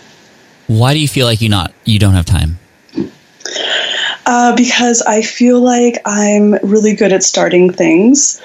Why 0.68 0.94
do 0.94 1.00
you 1.00 1.08
feel 1.08 1.26
like 1.26 1.42
you 1.42 1.50
not 1.50 1.74
you 1.86 1.98
don't 1.98 2.14
have 2.14 2.26
time? 2.26 2.60
Uh, 4.32 4.56
because 4.56 5.02
I 5.02 5.24
feel 5.24 5.60
like 5.60 6.04
I'm 6.06 6.54
really 6.62 6.94
good 6.94 7.12
at 7.14 7.24
starting 7.24 7.74
things. 7.74 8.40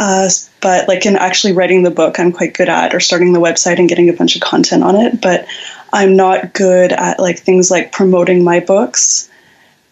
Uh, 0.00 0.28
but 0.60 0.88
like 0.88 1.06
in 1.06 1.14
actually 1.14 1.52
writing 1.52 1.84
the 1.84 1.92
book, 1.92 2.18
I'm 2.18 2.32
quite 2.32 2.54
good 2.54 2.68
at, 2.68 2.92
or 2.92 2.98
starting 2.98 3.32
the 3.32 3.38
website 3.38 3.78
and 3.78 3.88
getting 3.88 4.08
a 4.08 4.12
bunch 4.12 4.34
of 4.34 4.42
content 4.42 4.82
on 4.82 4.96
it. 4.96 5.20
But 5.20 5.46
I'm 5.92 6.16
not 6.16 6.54
good 6.54 6.90
at 6.92 7.20
like 7.20 7.38
things 7.38 7.70
like 7.70 7.92
promoting 7.92 8.42
my 8.42 8.58
books. 8.58 9.30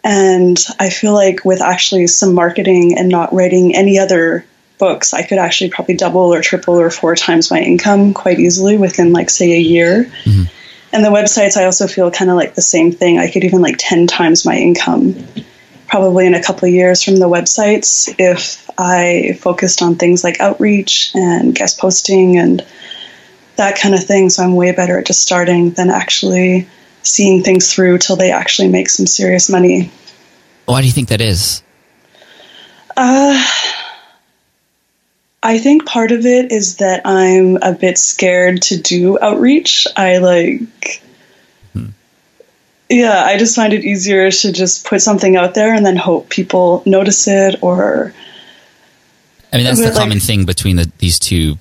And 0.03 0.59
I 0.81 0.91
feel 0.91 1.15
like 1.15 1.45
with 1.45 1.63
actually 1.63 2.09
some 2.09 2.35
marketing 2.35 2.99
and 2.99 3.09
not 3.09 3.33
writing 3.33 3.73
any 3.73 4.01
other 4.01 4.45
books, 4.79 5.15
I 5.15 5.23
could 5.23 5.39
actually 5.39 5.71
probably 5.71 5.95
double 5.95 6.35
or 6.35 6.43
triple 6.43 6.75
or 6.75 6.91
four 6.91 7.15
times 7.15 7.53
my 7.53 7.61
income 7.61 8.15
quite 8.15 8.41
easily 8.41 8.77
within 8.79 9.13
like 9.13 9.31
say 9.31 9.53
a 9.53 9.61
year. 9.61 10.11
Mm-hmm. 10.25 10.64
And 10.95 11.05
the 11.05 11.09
websites, 11.09 11.57
I 11.57 11.65
also 11.65 11.89
feel 11.89 12.09
kind 12.13 12.31
of 12.31 12.37
like 12.37 12.55
the 12.55 12.63
same 12.63 12.93
thing. 12.93 13.19
I 13.19 13.29
could 13.29 13.43
even 13.43 13.61
like 13.61 13.75
10 13.79 14.07
times 14.07 14.47
my 14.47 14.57
income 14.57 15.17
probably 15.89 16.25
in 16.25 16.35
a 16.35 16.43
couple 16.43 16.69
of 16.69 16.73
years 16.73 17.03
from 17.03 17.17
the 17.17 17.29
websites 17.29 18.15
if 18.19 18.71
I 18.79 19.37
focused 19.41 19.83
on 19.83 19.97
things 19.97 20.23
like 20.23 20.41
outreach 20.41 21.11
and 21.15 21.53
guest 21.53 21.81
posting 21.81 22.39
and 22.39 22.65
that 23.57 23.77
kind 23.77 23.95
of 23.97 24.05
thing. 24.05 24.31
So 24.31 24.45
I'm 24.45 24.55
way 24.55 24.71
better 24.71 24.97
at 24.99 25.07
just 25.07 25.21
starting 25.21 25.71
than 25.71 25.91
actually 25.91 26.69
seeing 27.03 27.43
things 27.43 27.73
through 27.73 27.99
till 27.99 28.15
they 28.15 28.31
actually 28.31 28.69
make 28.69 28.89
some 28.89 29.07
serious 29.07 29.51
money. 29.51 29.91
Why 30.67 30.81
do 30.81 30.87
you 30.87 30.93
think 30.93 31.09
that 31.09 31.21
is? 31.21 31.61
Uh, 32.97 33.45
I 35.55 35.59
think 35.59 35.87
part 35.87 36.11
of 36.11 36.27
it 36.27 36.51
is 36.51 36.79
that 36.79 37.03
I'm 37.05 37.59
a 37.63 37.73
bit 37.73 37.97
scared 37.97 38.63
to 38.63 38.77
do 38.77 39.21
outreach. 39.21 39.87
I 39.97 40.19
like, 40.19 41.01
hmm. 41.73 41.91
yeah, 42.91 43.23
I 43.25 43.39
just 43.39 43.55
find 43.55 43.73
it 43.73 43.85
easier 43.85 44.33
to 44.33 44.51
just 44.51 44.85
put 44.85 45.01
something 45.01 45.37
out 45.37 45.55
there 45.55 45.73
and 45.73 45.87
then 45.87 45.97
hope 45.97 46.29
people 46.29 46.83
notice 46.87 47.29
it 47.29 47.63
or. 47.63 48.13
I 49.53 49.59
mean, 49.59 49.67
that's 49.67 49.79
the 49.79 49.91
like, 49.91 49.95
common 49.95 50.19
thing 50.19 50.45
between 50.45 50.75
the, 50.75 50.91
these 50.99 51.21
two 51.21 51.57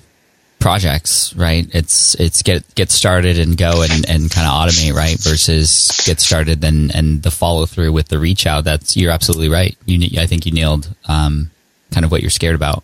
projects, 0.60 1.36
right? 1.36 1.70
It's 1.72 2.16
it's 2.16 2.42
get 2.42 2.64
get 2.74 2.90
started 2.90 3.38
and 3.38 3.56
go 3.56 3.84
and, 3.84 4.10
and 4.10 4.32
kind 4.32 4.48
of 4.48 4.54
automate, 4.54 4.94
right? 4.94 5.20
Versus 5.20 5.92
get 6.04 6.20
started 6.20 6.64
and 6.64 6.90
and 6.96 7.22
the 7.22 7.30
follow 7.30 7.68
through 7.68 7.92
with 7.92 8.08
the 8.08 8.18
reach 8.18 8.48
out. 8.48 8.64
That's 8.64 8.98
you're 8.98 9.12
absolutely 9.12 9.50
right. 9.50 9.78
You 9.86 10.20
I 10.20 10.26
think 10.26 10.48
you 10.48 10.52
nailed 10.52 10.92
um, 11.08 11.52
kind 11.92 12.04
of 12.04 12.12
what 12.12 12.22
you're 12.22 12.32
scared 12.32 12.56
about. 12.56 12.84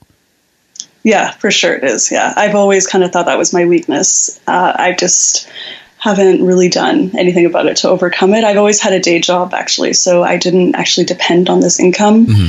Yeah, 1.04 1.32
for 1.32 1.50
sure 1.52 1.74
it 1.76 1.84
is. 1.84 2.12
Yeah, 2.12 2.34
I've 2.36 2.56
always 2.56 2.88
kind 2.88 3.04
of 3.04 3.12
thought 3.12 3.26
that 3.28 3.38
was 3.38 3.54
my 3.54 3.66
weakness. 3.66 4.40
Uh, 4.48 4.74
I 4.76 4.94
just 4.94 5.50
haven't 5.98 6.46
really 6.46 6.70
done 6.70 7.12
anything 7.18 7.46
about 7.46 7.66
it 7.66 7.78
to 7.78 7.90
overcome 7.90 8.34
it. 8.34 8.44
I've 8.44 8.58
always 8.58 8.80
had 8.80 8.94
a 8.94 9.00
day 9.00 9.20
job 9.20 9.54
actually, 9.54 9.94
so 9.94 10.24
I 10.24 10.38
didn't 10.38 10.76
actually 10.76 11.06
depend 11.06 11.50
on 11.50 11.60
this 11.60 11.80
income. 11.80 12.26
Mm-hmm. 12.26 12.48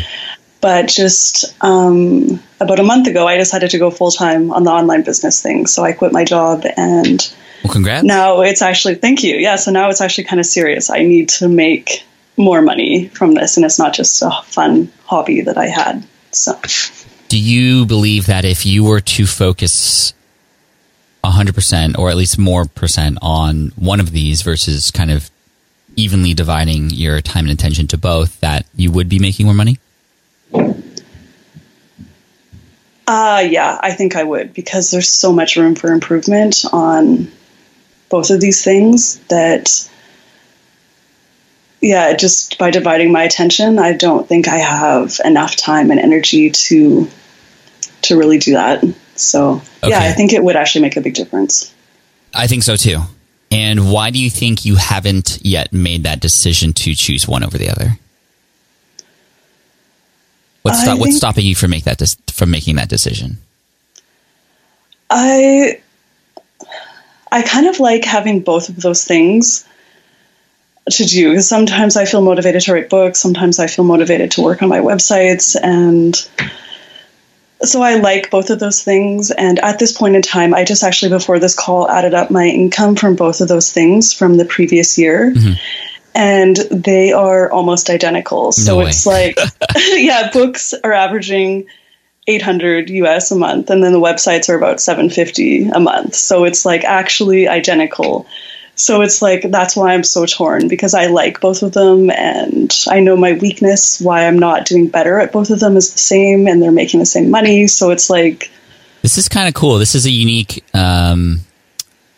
But 0.60 0.88
just 0.88 1.54
um, 1.64 2.40
about 2.60 2.78
a 2.80 2.82
month 2.82 3.06
ago, 3.06 3.26
I 3.26 3.36
decided 3.38 3.70
to 3.70 3.78
go 3.78 3.90
full 3.90 4.10
time 4.10 4.50
on 4.52 4.64
the 4.64 4.70
online 4.70 5.02
business 5.02 5.42
thing. 5.42 5.66
So 5.66 5.84
I 5.84 5.92
quit 5.92 6.12
my 6.12 6.24
job 6.24 6.64
and 6.76 7.32
Well, 7.64 7.72
congrats. 7.72 8.04
now 8.04 8.42
it's 8.42 8.62
actually 8.62 8.96
thank 8.96 9.22
you. 9.24 9.36
Yeah, 9.36 9.56
so 9.56 9.70
now 9.70 9.88
it's 9.90 10.00
actually 10.00 10.24
kind 10.24 10.38
of 10.38 10.46
serious. 10.46 10.90
I 10.90 10.98
need 11.02 11.30
to 11.30 11.48
make 11.48 12.04
more 12.36 12.62
money 12.62 13.08
from 13.08 13.34
this, 13.34 13.56
and 13.56 13.64
it's 13.66 13.78
not 13.78 13.94
just 13.94 14.22
a 14.22 14.30
fun 14.44 14.90
hobby 15.06 15.40
that 15.42 15.56
I 15.58 15.66
had. 15.66 16.06
So, 16.30 16.58
Do 17.30 17.38
you 17.38 17.86
believe 17.86 18.26
that 18.26 18.44
if 18.44 18.66
you 18.66 18.82
were 18.82 19.00
to 19.00 19.24
focus 19.24 20.14
100% 21.22 21.96
or 21.96 22.10
at 22.10 22.16
least 22.16 22.40
more 22.40 22.64
percent 22.64 23.18
on 23.22 23.68
one 23.76 24.00
of 24.00 24.10
these 24.10 24.42
versus 24.42 24.90
kind 24.90 25.12
of 25.12 25.30
evenly 25.94 26.34
dividing 26.34 26.90
your 26.90 27.20
time 27.20 27.44
and 27.44 27.52
attention 27.52 27.86
to 27.86 27.96
both, 27.96 28.40
that 28.40 28.66
you 28.74 28.90
would 28.90 29.08
be 29.08 29.20
making 29.20 29.46
more 29.46 29.54
money? 29.54 29.78
uh, 33.06 33.38
yeah, 33.48 33.78
I 33.80 33.92
think 33.92 34.16
I 34.16 34.24
would 34.24 34.52
because 34.52 34.90
there's 34.90 35.08
so 35.08 35.32
much 35.32 35.54
room 35.54 35.76
for 35.76 35.92
improvement 35.92 36.64
on 36.72 37.30
both 38.08 38.30
of 38.30 38.40
these 38.40 38.64
things 38.64 39.20
that, 39.28 39.88
yeah, 41.80 42.16
just 42.16 42.58
by 42.58 42.72
dividing 42.72 43.12
my 43.12 43.22
attention, 43.22 43.78
I 43.78 43.92
don't 43.92 44.28
think 44.28 44.48
I 44.48 44.58
have 44.58 45.20
enough 45.24 45.54
time 45.54 45.92
and 45.92 46.00
energy 46.00 46.50
to 46.50 47.08
to 48.02 48.16
really 48.16 48.38
do 48.38 48.52
that. 48.52 48.82
So, 49.14 49.60
yeah, 49.84 50.00
I 50.00 50.12
think 50.12 50.32
it 50.32 50.42
would 50.42 50.56
actually 50.56 50.82
make 50.82 50.96
a 50.96 51.00
big 51.00 51.14
difference. 51.14 51.74
I 52.34 52.46
think 52.46 52.62
so 52.62 52.76
too. 52.76 53.00
And 53.50 53.92
why 53.92 54.10
do 54.10 54.18
you 54.18 54.30
think 54.30 54.64
you 54.64 54.76
haven't 54.76 55.38
yet 55.42 55.72
made 55.72 56.04
that 56.04 56.20
decision 56.20 56.72
to 56.74 56.94
choose 56.94 57.26
one 57.26 57.42
over 57.42 57.58
the 57.58 57.68
other? 57.68 57.98
What's, 60.62 60.78
I 60.78 60.84
stop, 60.84 60.98
what's 61.00 61.16
stopping 61.16 61.46
you 61.46 61.54
from 61.54 61.70
make 61.70 61.84
that 61.84 61.98
dis- 61.98 62.16
from 62.30 62.50
making 62.50 62.76
that 62.76 62.88
decision? 62.88 63.38
I 65.08 65.80
I 67.32 67.42
kind 67.42 67.66
of 67.66 67.80
like 67.80 68.04
having 68.04 68.40
both 68.40 68.68
of 68.68 68.76
those 68.80 69.04
things 69.04 69.66
to 70.90 71.04
do 71.04 71.30
because 71.30 71.48
sometimes 71.48 71.96
I 71.96 72.04
feel 72.04 72.22
motivated 72.22 72.62
to 72.62 72.72
write 72.72 72.90
books, 72.90 73.18
sometimes 73.18 73.58
I 73.58 73.66
feel 73.66 73.84
motivated 73.84 74.32
to 74.32 74.42
work 74.42 74.62
on 74.62 74.68
my 74.68 74.80
websites 74.80 75.56
and 75.60 76.14
so 77.62 77.82
I 77.82 77.96
like 77.96 78.30
both 78.30 78.50
of 78.50 78.58
those 78.58 78.82
things 78.82 79.30
and 79.30 79.58
at 79.60 79.78
this 79.78 79.96
point 79.96 80.16
in 80.16 80.22
time 80.22 80.54
I 80.54 80.64
just 80.64 80.82
actually 80.82 81.10
before 81.10 81.38
this 81.38 81.54
call 81.54 81.88
added 81.88 82.14
up 82.14 82.30
my 82.30 82.46
income 82.46 82.96
from 82.96 83.16
both 83.16 83.40
of 83.40 83.48
those 83.48 83.72
things 83.72 84.12
from 84.12 84.36
the 84.36 84.44
previous 84.44 84.96
year 84.96 85.32
mm-hmm. 85.32 85.54
and 86.14 86.56
they 86.70 87.12
are 87.12 87.50
almost 87.50 87.90
identical. 87.90 88.52
So 88.52 88.78
way. 88.78 88.86
it's 88.86 89.06
like 89.06 89.38
yeah, 89.76 90.30
books 90.32 90.74
are 90.84 90.92
averaging 90.92 91.66
800 92.26 92.88
US 92.90 93.30
a 93.30 93.36
month 93.36 93.70
and 93.70 93.82
then 93.82 93.92
the 93.92 94.00
websites 94.00 94.48
are 94.48 94.56
about 94.56 94.80
750 94.80 95.68
a 95.68 95.80
month. 95.80 96.14
So 96.14 96.44
it's 96.44 96.64
like 96.64 96.84
actually 96.84 97.48
identical. 97.48 98.26
So 98.80 99.02
it's 99.02 99.20
like 99.20 99.42
that's 99.50 99.76
why 99.76 99.92
I'm 99.92 100.04
so 100.04 100.26
torn 100.26 100.68
because 100.68 100.94
I 100.94 101.06
like 101.06 101.40
both 101.40 101.62
of 101.62 101.72
them 101.72 102.10
and 102.10 102.74
I 102.88 103.00
know 103.00 103.16
my 103.16 103.34
weakness 103.34 104.00
why 104.00 104.26
I'm 104.26 104.38
not 104.38 104.66
doing 104.66 104.88
better 104.88 105.18
at 105.20 105.32
both 105.32 105.50
of 105.50 105.60
them 105.60 105.76
is 105.76 105.92
the 105.92 105.98
same 105.98 106.46
and 106.46 106.62
they're 106.62 106.72
making 106.72 107.00
the 107.00 107.06
same 107.06 107.30
money. 107.30 107.66
So 107.66 107.90
it's 107.90 108.08
like 108.08 108.50
This 109.02 109.18
is 109.18 109.28
kind 109.28 109.48
of 109.48 109.54
cool. 109.54 109.78
This 109.78 109.94
is 109.94 110.06
a 110.06 110.10
unique, 110.10 110.64
um, 110.74 111.40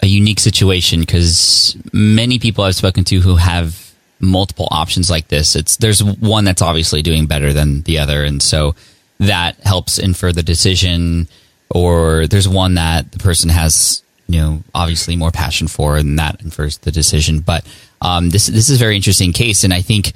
a 0.02 0.06
unique 0.06 0.40
situation 0.40 1.00
because 1.00 1.76
many 1.92 2.38
people 2.38 2.64
I've 2.64 2.76
spoken 2.76 3.04
to 3.04 3.20
who 3.20 3.36
have 3.36 3.92
multiple 4.20 4.68
options 4.70 5.10
like 5.10 5.28
this, 5.28 5.56
it's 5.56 5.76
there's 5.76 6.02
one 6.02 6.44
that's 6.44 6.62
obviously 6.62 7.02
doing 7.02 7.26
better 7.26 7.52
than 7.52 7.82
the 7.82 7.98
other, 7.98 8.24
and 8.24 8.40
so 8.40 8.74
that 9.18 9.56
helps 9.60 9.98
infer 9.98 10.32
the 10.32 10.42
decision. 10.42 11.28
Or 11.70 12.26
there's 12.26 12.48
one 12.48 12.74
that 12.74 13.12
the 13.12 13.18
person 13.18 13.48
has, 13.48 14.02
you 14.32 14.40
know, 14.40 14.62
obviously 14.74 15.16
more 15.16 15.30
passion 15.30 15.68
for, 15.68 15.96
and 15.96 16.18
that 16.18 16.40
infers 16.42 16.78
the 16.78 16.90
decision. 16.90 17.40
But 17.40 17.66
um, 18.00 18.30
this 18.30 18.46
this 18.46 18.68
is 18.68 18.76
a 18.76 18.78
very 18.78 18.96
interesting 18.96 19.32
case, 19.32 19.64
and 19.64 19.72
I 19.72 19.82
think 19.82 20.12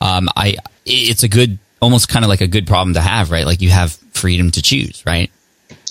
um, 0.00 0.28
I 0.36 0.56
it's 0.84 1.22
a 1.22 1.28
good, 1.28 1.58
almost 1.80 2.08
kind 2.08 2.24
of 2.24 2.28
like 2.28 2.40
a 2.40 2.46
good 2.46 2.66
problem 2.66 2.94
to 2.94 3.00
have, 3.00 3.30
right? 3.30 3.46
Like 3.46 3.60
you 3.60 3.70
have 3.70 3.92
freedom 4.12 4.50
to 4.52 4.62
choose, 4.62 5.04
right? 5.06 5.30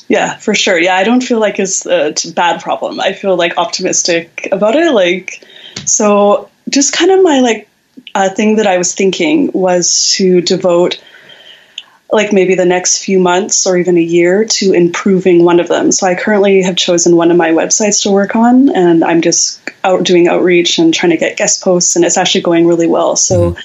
Yeah, 0.07 0.37
for 0.37 0.55
sure. 0.55 0.79
Yeah, 0.79 0.95
I 0.95 1.03
don't 1.03 1.21
feel 1.21 1.39
like 1.39 1.59
it's 1.59 1.85
a 1.85 2.13
bad 2.33 2.61
problem. 2.61 2.99
I 2.99 3.13
feel 3.13 3.35
like 3.35 3.57
optimistic 3.57 4.49
about 4.51 4.75
it. 4.75 4.91
Like, 4.91 5.45
so 5.85 6.49
just 6.67 6.93
kind 6.93 7.11
of 7.11 7.21
my 7.21 7.39
like 7.39 7.69
uh, 8.15 8.29
thing 8.29 8.55
that 8.55 8.67
I 8.67 8.77
was 8.77 8.95
thinking 8.95 9.51
was 9.53 10.11
to 10.13 10.41
devote 10.41 11.01
like 12.11 12.33
maybe 12.33 12.55
the 12.55 12.65
next 12.65 13.03
few 13.03 13.19
months 13.19 13.67
or 13.67 13.77
even 13.77 13.97
a 13.97 14.01
year 14.01 14.43
to 14.43 14.73
improving 14.73 15.43
one 15.45 15.59
of 15.59 15.67
them. 15.67 15.91
So 15.91 16.07
I 16.07 16.15
currently 16.15 16.63
have 16.63 16.75
chosen 16.75 17.15
one 17.15 17.29
of 17.29 17.37
my 17.37 17.51
websites 17.51 18.03
to 18.03 18.11
work 18.11 18.35
on, 18.35 18.69
and 18.75 19.03
I'm 19.03 19.21
just 19.21 19.61
out 19.83 20.03
doing 20.03 20.27
outreach 20.27 20.79
and 20.79 20.93
trying 20.93 21.11
to 21.11 21.17
get 21.17 21.37
guest 21.37 21.63
posts, 21.63 21.95
and 21.95 22.03
it's 22.03 22.17
actually 22.17 22.41
going 22.41 22.67
really 22.67 22.87
well. 22.87 23.15
So. 23.15 23.51
Mm-hmm. 23.51 23.59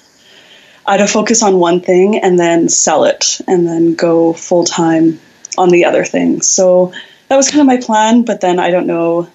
I'd 0.86 0.98
to 0.98 1.06
focus 1.06 1.42
on 1.42 1.58
one 1.58 1.80
thing 1.80 2.18
and 2.18 2.38
then 2.38 2.68
sell 2.68 3.04
it 3.04 3.40
and 3.48 3.66
then 3.66 3.94
go 3.94 4.34
full 4.34 4.64
time 4.64 5.18
on 5.56 5.70
the 5.70 5.86
other 5.86 6.04
thing. 6.04 6.42
So 6.42 6.92
that 7.28 7.36
was 7.36 7.50
kind 7.50 7.60
of 7.60 7.66
my 7.66 7.78
plan, 7.78 8.22
but 8.22 8.40
then 8.40 8.58
I 8.58 8.70
don't 8.70 8.86
know 8.86 9.28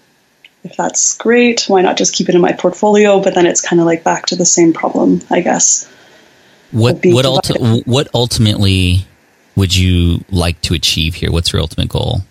if 0.64 0.76
that's 0.76 1.18
great. 1.18 1.66
Why 1.68 1.82
not 1.82 1.98
just 1.98 2.14
keep 2.14 2.30
it 2.30 2.36
in 2.36 2.42
my 2.42 2.54
portfolio? 2.54 3.20
But 3.22 3.34
then 3.34 3.46
it's 3.46 3.62
kind 3.62 3.80
of 3.80 3.86
like 3.86 4.04
back 4.04 4.28
to 4.28 4.36
the 4.36 4.46
same 4.46 4.74
problem, 4.74 5.22
I 5.30 5.42
guess. 5.42 5.92
What 6.72 7.00
what 7.04 7.26
ulti- 7.26 7.86
what 7.88 8.08
ultimately 8.14 9.06
would 9.56 9.76
you 9.76 10.24
like 10.30 10.62
to 10.62 10.74
achieve 10.74 11.16
here? 11.16 11.32
What's 11.32 11.52
your 11.52 11.62
ultimate 11.62 11.90
goal? 11.90 12.22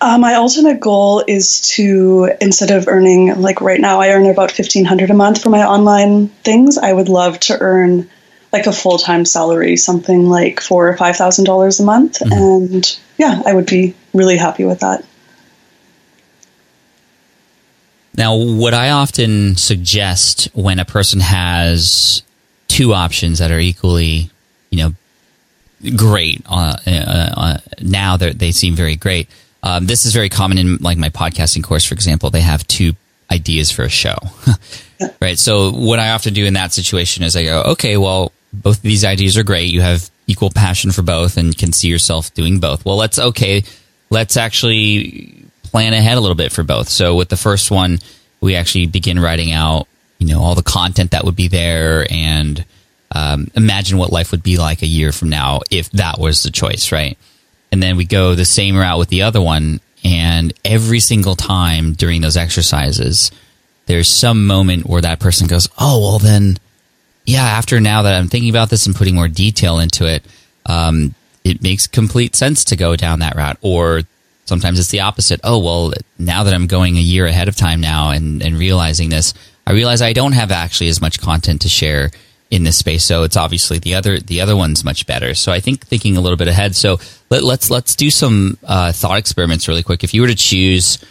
Uh, 0.00 0.18
my 0.18 0.34
ultimate 0.34 0.80
goal 0.80 1.24
is 1.26 1.62
to 1.62 2.30
instead 2.40 2.70
of 2.70 2.88
earning 2.88 3.40
like 3.40 3.62
right 3.62 3.80
now, 3.80 4.00
I 4.00 4.10
earn 4.10 4.26
about 4.26 4.50
fifteen 4.50 4.84
hundred 4.84 5.10
a 5.10 5.14
month 5.14 5.42
for 5.42 5.48
my 5.48 5.64
online 5.64 6.28
things. 6.44 6.76
I 6.76 6.92
would 6.92 7.08
love 7.08 7.40
to 7.40 7.58
earn 7.58 8.10
like 8.52 8.66
a 8.66 8.72
full 8.72 8.98
time 8.98 9.24
salary, 9.24 9.76
something 9.76 10.28
like 10.28 10.60
four 10.60 10.88
or 10.88 10.96
five 10.96 11.16
thousand 11.16 11.46
dollars 11.46 11.80
a 11.80 11.84
month, 11.84 12.20
and 12.20 12.98
yeah, 13.16 13.40
I 13.46 13.54
would 13.54 13.66
be 13.66 13.94
really 14.12 14.36
happy 14.36 14.64
with 14.64 14.80
that. 14.80 15.04
Now, 18.16 18.36
what 18.36 18.74
I 18.74 18.90
often 18.90 19.56
suggest 19.56 20.48
when 20.52 20.78
a 20.78 20.84
person 20.84 21.20
has 21.20 22.22
two 22.68 22.94
options 22.94 23.38
that 23.38 23.50
are 23.50 23.58
equally, 23.58 24.30
you 24.70 24.78
know, 24.78 25.90
great, 25.96 26.42
uh, 26.48 26.76
uh, 26.86 27.30
uh, 27.36 27.58
now 27.80 28.16
they 28.16 28.52
seem 28.52 28.74
very 28.74 28.96
great. 28.96 29.28
Um, 29.62 29.86
this 29.86 30.04
is 30.04 30.12
very 30.12 30.28
common 30.28 30.58
in 30.58 30.76
like 30.76 30.98
my 30.98 31.08
podcasting 31.08 31.64
course, 31.64 31.84
for 31.84 31.94
example. 31.94 32.30
They 32.30 32.40
have 32.42 32.66
two 32.66 32.92
ideas 33.30 33.70
for 33.70 33.82
a 33.82 33.88
show, 33.88 34.16
right? 35.20 35.38
So 35.38 35.72
what 35.72 35.98
I 35.98 36.10
often 36.10 36.34
do 36.34 36.44
in 36.44 36.54
that 36.54 36.72
situation 36.72 37.24
is 37.24 37.34
I 37.34 37.44
go, 37.44 37.62
okay, 37.72 37.96
well, 37.96 38.32
both 38.52 38.76
of 38.76 38.82
these 38.82 39.04
ideas 39.04 39.36
are 39.36 39.42
great. 39.42 39.72
You 39.72 39.80
have 39.80 40.10
equal 40.26 40.50
passion 40.50 40.90
for 40.90 41.02
both 41.02 41.36
and 41.36 41.56
can 41.56 41.72
see 41.72 41.88
yourself 41.88 42.32
doing 42.34 42.60
both. 42.60 42.84
Well, 42.84 42.96
let's 42.96 43.18
okay, 43.18 43.64
let's 44.10 44.36
actually 44.36 45.44
plan 45.62 45.92
ahead 45.92 46.16
a 46.16 46.20
little 46.20 46.36
bit 46.36 46.52
for 46.52 46.62
both. 46.62 46.88
So 46.88 47.16
with 47.16 47.28
the 47.28 47.36
first 47.36 47.70
one, 47.70 47.98
we 48.40 48.54
actually 48.54 48.86
begin 48.86 49.18
writing 49.18 49.52
out, 49.52 49.88
you 50.28 50.34
know, 50.34 50.40
all 50.40 50.54
the 50.54 50.62
content 50.62 51.10
that 51.12 51.24
would 51.24 51.36
be 51.36 51.48
there 51.48 52.06
and 52.10 52.64
um, 53.12 53.48
imagine 53.54 53.98
what 53.98 54.12
life 54.12 54.32
would 54.32 54.42
be 54.42 54.56
like 54.58 54.82
a 54.82 54.86
year 54.86 55.12
from 55.12 55.28
now 55.28 55.60
if 55.70 55.90
that 55.92 56.18
was 56.18 56.42
the 56.42 56.50
choice, 56.50 56.90
right? 56.90 57.16
And 57.70 57.82
then 57.82 57.96
we 57.96 58.04
go 58.04 58.34
the 58.34 58.44
same 58.44 58.76
route 58.76 58.98
with 58.98 59.08
the 59.08 59.22
other 59.22 59.40
one. 59.40 59.80
And 60.04 60.52
every 60.64 61.00
single 61.00 61.34
time 61.34 61.92
during 61.92 62.20
those 62.20 62.36
exercises, 62.36 63.30
there's 63.86 64.08
some 64.08 64.46
moment 64.46 64.86
where 64.86 65.00
that 65.02 65.20
person 65.20 65.46
goes, 65.46 65.68
Oh, 65.78 66.00
well, 66.00 66.18
then, 66.18 66.58
yeah, 67.24 67.44
after 67.44 67.80
now 67.80 68.02
that 68.02 68.14
I'm 68.14 68.28
thinking 68.28 68.50
about 68.50 68.70
this 68.70 68.86
and 68.86 68.94
putting 68.94 69.14
more 69.14 69.28
detail 69.28 69.78
into 69.78 70.06
it, 70.06 70.24
um, 70.66 71.14
it 71.42 71.62
makes 71.62 71.86
complete 71.86 72.34
sense 72.34 72.64
to 72.66 72.76
go 72.76 72.96
down 72.96 73.20
that 73.20 73.36
route. 73.36 73.58
Or 73.62 74.02
sometimes 74.44 74.78
it's 74.78 74.90
the 74.90 75.00
opposite. 75.00 75.40
Oh, 75.44 75.58
well, 75.58 75.92
now 76.18 76.44
that 76.44 76.54
I'm 76.54 76.66
going 76.66 76.96
a 76.96 77.00
year 77.00 77.26
ahead 77.26 77.48
of 77.48 77.56
time 77.56 77.80
now 77.80 78.10
and, 78.10 78.42
and 78.42 78.58
realizing 78.58 79.08
this, 79.08 79.34
I 79.66 79.72
realize 79.72 80.02
I 80.02 80.12
don't 80.12 80.32
have 80.32 80.50
actually 80.50 80.88
as 80.88 81.00
much 81.00 81.20
content 81.20 81.62
to 81.62 81.68
share 81.68 82.10
in 82.50 82.64
this 82.64 82.76
space. 82.76 83.04
So 83.04 83.24
it's 83.24 83.36
obviously 83.36 83.78
the 83.78 83.94
other 83.94 84.18
the 84.18 84.40
other 84.40 84.56
one's 84.56 84.84
much 84.84 85.06
better. 85.06 85.34
So 85.34 85.52
I 85.52 85.60
think 85.60 85.86
thinking 85.86 86.16
a 86.16 86.20
little 86.20 86.36
bit 86.36 86.48
ahead. 86.48 86.76
So 86.76 87.00
let, 87.30 87.42
let's 87.42 87.70
let's 87.70 87.96
do 87.96 88.10
some 88.10 88.58
uh, 88.64 88.92
thought 88.92 89.18
experiments 89.18 89.66
really 89.66 89.82
quick. 89.82 90.04
If 90.04 90.14
you 90.14 90.22
were 90.22 90.28
to 90.28 90.34
choose 90.34 91.04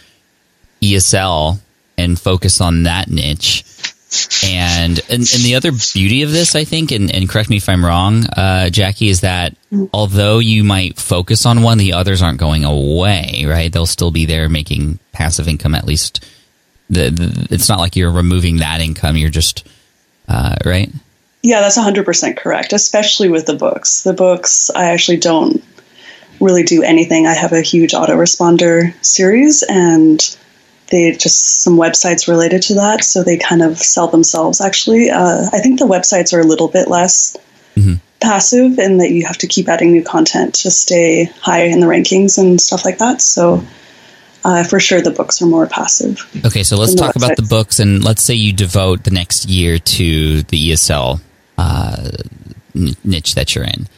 ESL 0.80 1.58
and 1.98 2.18
focus 2.18 2.60
on 2.60 2.84
that 2.84 3.10
niche, 3.10 3.64
and 4.44 4.98
and, 5.10 5.20
and 5.20 5.42
the 5.42 5.54
other 5.56 5.72
beauty 5.72 6.22
of 6.22 6.30
this, 6.30 6.54
I 6.54 6.64
think, 6.64 6.92
and, 6.92 7.10
and 7.10 7.28
correct 7.28 7.50
me 7.50 7.56
if 7.56 7.68
I'm 7.68 7.84
wrong, 7.84 8.24
uh, 8.36 8.70
Jackie, 8.70 9.08
is 9.08 9.20
that 9.22 9.56
although 9.92 10.38
you 10.38 10.64
might 10.64 10.98
focus 10.98 11.46
on 11.46 11.62
one, 11.62 11.78
the 11.78 11.92
others 11.92 12.22
aren't 12.22 12.38
going 12.38 12.64
away. 12.64 13.44
Right? 13.46 13.72
They'll 13.72 13.86
still 13.86 14.12
be 14.12 14.24
there 14.24 14.48
making 14.48 14.98
passive 15.12 15.48
income 15.48 15.74
at 15.74 15.84
least. 15.84 16.24
The, 16.90 17.10
the 17.10 17.48
it's 17.50 17.68
not 17.68 17.78
like 17.78 17.96
you're 17.96 18.10
removing 18.10 18.58
that 18.58 18.80
income. 18.80 19.16
You're 19.16 19.30
just 19.30 19.66
uh, 20.28 20.56
right. 20.64 20.90
Yeah, 21.42 21.60
that's 21.60 21.76
100% 21.78 22.36
correct, 22.38 22.72
especially 22.72 23.28
with 23.28 23.44
the 23.44 23.54
books. 23.54 24.02
The 24.02 24.14
books, 24.14 24.70
I 24.74 24.86
actually 24.86 25.18
don't 25.18 25.62
really 26.40 26.62
do 26.62 26.82
anything. 26.82 27.26
I 27.26 27.34
have 27.34 27.52
a 27.52 27.60
huge 27.60 27.92
autoresponder 27.92 28.94
series, 29.04 29.62
and 29.62 30.20
they 30.90 31.12
just 31.12 31.62
some 31.62 31.76
websites 31.76 32.28
related 32.28 32.62
to 32.62 32.74
that, 32.74 33.04
so 33.04 33.22
they 33.22 33.36
kind 33.36 33.62
of 33.62 33.78
sell 33.78 34.08
themselves. 34.08 34.60
Actually, 34.60 35.10
uh, 35.10 35.46
I 35.52 35.58
think 35.60 35.78
the 35.78 35.86
websites 35.86 36.32
are 36.32 36.40
a 36.40 36.46
little 36.46 36.68
bit 36.68 36.88
less 36.88 37.36
Mhm. 37.76 38.00
passive 38.20 38.78
in 38.78 38.98
that 38.98 39.10
you 39.10 39.26
have 39.26 39.38
to 39.38 39.46
keep 39.46 39.68
adding 39.68 39.92
new 39.92 40.02
content 40.02 40.54
to 40.54 40.70
stay 40.70 41.24
high 41.40 41.64
in 41.64 41.80
the 41.80 41.86
rankings 41.86 42.38
and 42.38 42.60
stuff 42.60 42.84
like 42.84 42.98
that. 42.98 43.20
So, 43.20 43.62
uh, 44.44 44.62
for 44.62 44.78
sure, 44.78 45.00
the 45.00 45.10
books 45.10 45.40
are 45.40 45.46
more 45.46 45.66
passive. 45.66 46.20
Okay, 46.44 46.62
so 46.62 46.76
let's 46.76 46.92
From 46.92 46.96
the 46.96 47.02
talk 47.02 47.16
about 47.16 47.36
the 47.36 47.42
books, 47.42 47.80
and 47.80 48.04
let's 48.04 48.22
say 48.22 48.34
you 48.34 48.52
devote 48.52 49.04
the 49.04 49.10
next 49.10 49.48
year 49.48 49.78
to 49.78 50.42
the 50.42 50.70
ESL 50.70 51.20
uh, 51.56 52.10
niche 52.74 53.34
that 53.34 53.54
you're 53.54 53.64
in. 53.64 53.88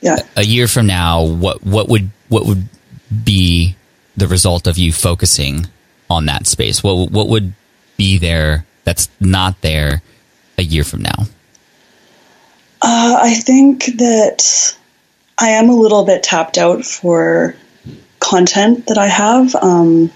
Yeah. 0.00 0.16
A 0.36 0.44
year 0.44 0.66
from 0.66 0.86
now, 0.86 1.22
what 1.24 1.62
what 1.62 1.88
would 1.88 2.10
what 2.28 2.46
would 2.46 2.68
be 3.24 3.76
the 4.16 4.26
result 4.26 4.66
of 4.66 4.78
you 4.78 4.92
focusing 4.92 5.66
on 6.08 6.24
that 6.26 6.46
space? 6.46 6.82
What 6.82 7.10
what 7.10 7.28
would 7.28 7.52
be 7.98 8.16
there 8.16 8.64
that's 8.84 9.10
not 9.20 9.60
there 9.60 10.02
a 10.56 10.62
year 10.62 10.84
from 10.84 11.02
now? 11.02 11.26
Uh, 12.82 13.18
I 13.20 13.34
think 13.34 13.84
that 13.98 14.74
I 15.36 15.50
am 15.50 15.68
a 15.68 15.74
little 15.74 16.06
bit 16.06 16.22
tapped 16.22 16.56
out 16.56 16.86
for 16.86 17.54
content 18.20 18.86
that 18.86 18.98
I 18.98 19.08
have. 19.08 19.54
Um, 19.56 20.10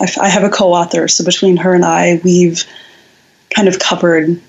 I, 0.00 0.10
I 0.20 0.28
have 0.28 0.44
a 0.44 0.50
co-author, 0.50 1.08
so 1.08 1.24
between 1.24 1.58
her 1.58 1.74
and 1.74 1.84
I, 1.84 2.20
we've 2.24 2.64
kind 3.54 3.68
of 3.68 3.78
covered 3.78 4.40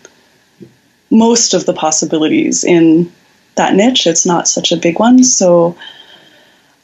most 1.09 1.53
of 1.53 1.65
the 1.65 1.73
possibilities 1.73 2.63
in 2.63 3.11
that 3.55 3.75
niche. 3.75 4.07
It's 4.07 4.25
not 4.25 4.47
such 4.47 4.71
a 4.71 4.77
big 4.77 4.99
one, 4.99 5.23
so 5.23 5.77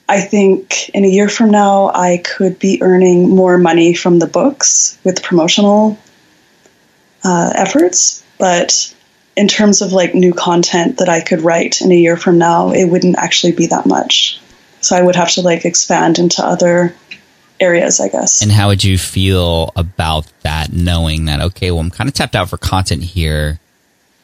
I 0.10 0.22
think 0.22 0.90
in 0.90 1.06
a 1.06 1.08
year 1.08 1.30
from 1.30 1.52
now, 1.52 1.92
I 1.94 2.18
could 2.18 2.60
be 2.60 2.82
earning 2.82 3.30
more 3.30 3.58
money 3.58 3.94
from 3.94 4.20
the 4.20 4.28
books 4.28 4.98
with 5.04 5.24
promotional 5.24 5.98
uh, 7.24 7.54
efforts, 7.56 8.24
but 8.40 8.94
in 9.36 9.48
terms 9.48 9.82
of 9.82 9.94
like 9.94 10.16
new 10.16 10.34
content 10.34 10.98
that 10.98 11.10
I 11.10 11.22
could 11.22 11.42
write 11.42 11.82
in 11.82 11.92
a 11.92 11.96
year 11.96 12.18
from 12.18 12.38
now, 12.38 12.72
it 12.72 12.86
wouldn't 12.86 13.18
actually 13.18 13.52
be 13.52 13.68
that 13.68 13.86
much. 13.86 14.40
So 14.82 14.96
I 14.96 15.02
would 15.02 15.16
have 15.16 15.32
to 15.32 15.42
like 15.42 15.66
expand 15.66 16.20
into 16.20 16.44
other 16.44 16.96
areas, 17.60 18.00
I 18.00 18.10
guess. 18.10 18.42
And 18.42 18.52
how 18.52 18.70
would 18.70 18.84
you 18.84 18.98
feel 18.98 19.72
about 19.76 20.32
that, 20.42 20.72
knowing 20.72 21.26
that, 21.26 21.42
okay, 21.42 21.72
well, 21.72 21.82
I'm 21.82 21.92
kind 21.92 22.08
of 22.08 22.14
tapped 22.14 22.36
out 22.36 22.50
for 22.50 22.58
content 22.58 23.04
here. 23.04 23.60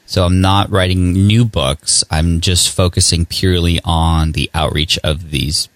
So 0.06 0.24
I'm 0.24 0.40
not 0.40 0.70
writing 0.70 1.14
new 1.14 1.46
books. 1.46 2.04
I'm 2.12 2.40
just 2.40 2.74
focusing 2.74 3.26
purely 3.26 3.80
on 3.84 4.34
the 4.34 4.50
outreach 4.54 4.98
of 5.04 5.32
these 5.32 5.68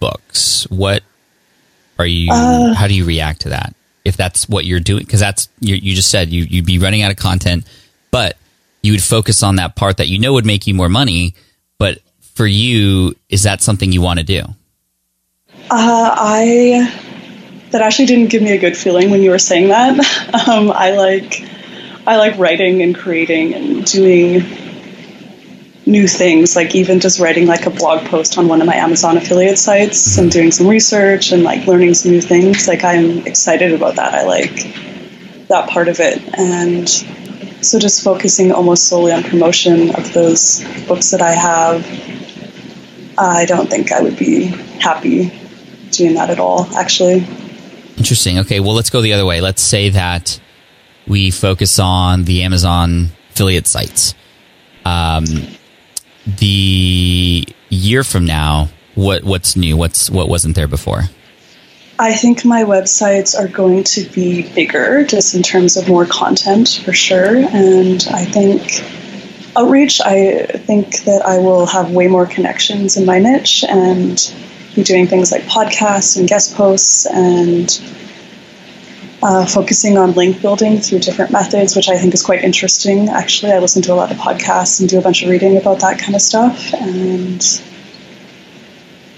books. 0.00 0.66
What 0.70 1.02
are 1.98 2.06
you, 2.06 2.30
Uh, 2.32 2.72
how 2.74 2.86
do 2.86 2.94
you 2.94 3.04
react 3.04 3.42
to 3.42 3.50
that? 3.50 3.74
If 4.04 4.16
that's 4.16 4.48
what 4.48 4.64
you're 4.64 4.80
doing, 4.80 5.04
because 5.04 5.20
that's, 5.20 5.48
you, 5.60 5.74
you 5.76 5.94
just 5.94 6.10
said 6.10 6.30
you, 6.30 6.44
you'd 6.44 6.66
be 6.66 6.78
running 6.78 7.02
out 7.02 7.10
of 7.10 7.16
content, 7.16 7.66
but 8.10 8.36
you 8.82 8.92
would 8.92 9.02
focus 9.02 9.42
on 9.42 9.56
that 9.56 9.76
part 9.76 9.96
that 9.96 10.08
you 10.08 10.18
know 10.18 10.34
would 10.34 10.46
make 10.46 10.66
you 10.66 10.74
more 10.74 10.88
money. 10.90 11.34
For 12.34 12.46
you, 12.46 13.14
is 13.28 13.44
that 13.44 13.62
something 13.62 13.92
you 13.92 14.00
want 14.02 14.18
to 14.18 14.24
do? 14.24 14.42
Uh, 15.70 16.14
I 16.16 16.92
that 17.70 17.82
actually 17.82 18.06
didn't 18.06 18.30
give 18.30 18.42
me 18.42 18.52
a 18.52 18.58
good 18.58 18.76
feeling 18.76 19.10
when 19.10 19.22
you 19.22 19.30
were 19.30 19.38
saying 19.38 19.68
that. 19.68 19.98
Um, 20.48 20.70
I 20.72 20.90
like 20.96 21.42
I 22.06 22.16
like 22.16 22.36
writing 22.38 22.82
and 22.82 22.94
creating 22.94 23.54
and 23.54 23.84
doing 23.84 24.42
new 25.86 26.08
things. 26.08 26.56
Like 26.56 26.74
even 26.74 27.00
just 27.00 27.20
writing 27.20 27.46
like 27.46 27.66
a 27.66 27.70
blog 27.70 28.04
post 28.06 28.36
on 28.36 28.48
one 28.48 28.60
of 28.60 28.66
my 28.66 28.74
Amazon 28.74 29.16
affiliate 29.16 29.58
sites 29.58 30.18
and 30.18 30.30
doing 30.30 30.50
some 30.50 30.66
research 30.66 31.32
and 31.32 31.44
like 31.44 31.66
learning 31.66 31.94
some 31.94 32.10
new 32.10 32.20
things. 32.20 32.66
Like 32.66 32.84
I'm 32.84 33.26
excited 33.26 33.72
about 33.72 33.96
that. 33.96 34.12
I 34.12 34.24
like 34.24 35.46
that 35.48 35.68
part 35.70 35.88
of 35.88 36.00
it 36.00 36.20
and. 36.36 36.88
So 37.64 37.78
just 37.78 38.04
focusing 38.04 38.52
almost 38.52 38.88
solely 38.88 39.10
on 39.10 39.22
promotion 39.22 39.94
of 39.94 40.12
those 40.12 40.62
books 40.86 41.12
that 41.12 41.22
I 41.22 41.32
have, 41.32 41.80
I 43.18 43.44
don't 43.46 43.68
think 43.68 43.92
I 43.92 44.00
would 44.00 44.18
be 44.18 44.44
happy 44.80 45.32
doing 45.90 46.14
that 46.14 46.30
at 46.30 46.38
all, 46.38 46.66
actually. 46.76 47.26
Interesting. 47.96 48.38
Okay, 48.40 48.60
well, 48.60 48.74
let's 48.74 48.90
go 48.90 49.00
the 49.00 49.12
other 49.12 49.26
way. 49.26 49.40
Let's 49.40 49.62
say 49.62 49.90
that 49.90 50.40
we 51.06 51.30
focus 51.30 51.78
on 51.78 52.24
the 52.24 52.42
Amazon 52.42 53.10
affiliate 53.30 53.66
sites. 53.66 54.14
Um, 54.84 55.24
the 56.26 57.46
year 57.68 58.04
from 58.04 58.24
now, 58.24 58.68
what 58.94 59.24
what's 59.24 59.56
new? 59.56 59.76
What's 59.76 60.10
what 60.10 60.28
wasn't 60.28 60.54
there 60.54 60.68
before? 60.68 61.04
I 61.98 62.14
think 62.14 62.44
my 62.44 62.64
websites 62.64 63.38
are 63.38 63.46
going 63.46 63.84
to 63.84 64.04
be 64.10 64.52
bigger, 64.54 65.04
just 65.04 65.34
in 65.34 65.42
terms 65.42 65.76
of 65.76 65.88
more 65.88 66.06
content 66.06 66.80
for 66.84 66.92
sure. 66.92 67.36
And 67.36 68.04
I 68.10 68.24
think 68.24 68.82
outreach, 69.56 70.00
I 70.00 70.46
think 70.46 71.04
that 71.04 71.22
I 71.24 71.38
will 71.38 71.66
have 71.66 71.90
way 71.90 72.08
more 72.08 72.26
connections 72.26 72.96
in 72.96 73.06
my 73.06 73.18
niche 73.18 73.64
and 73.68 74.34
be 74.74 74.82
doing 74.82 75.06
things 75.06 75.30
like 75.30 75.42
podcasts 75.42 76.18
and 76.18 76.28
guest 76.28 76.54
posts 76.54 77.06
and 77.06 77.70
uh, 79.22 79.46
focusing 79.46 79.96
on 79.96 80.12
link 80.12 80.42
building 80.42 80.80
through 80.80 80.98
different 80.98 81.30
methods, 81.30 81.74
which 81.74 81.88
I 81.88 81.96
think 81.96 82.12
is 82.12 82.22
quite 82.22 82.44
interesting. 82.44 83.08
Actually, 83.08 83.52
I 83.52 83.58
listen 83.58 83.80
to 83.82 83.92
a 83.92 83.96
lot 83.96 84.10
of 84.10 84.18
podcasts 84.18 84.80
and 84.80 84.88
do 84.88 84.98
a 84.98 85.02
bunch 85.02 85.22
of 85.22 85.30
reading 85.30 85.56
about 85.56 85.80
that 85.80 85.98
kind 85.98 86.14
of 86.14 86.20
stuff. 86.20 86.74
And 86.74 87.42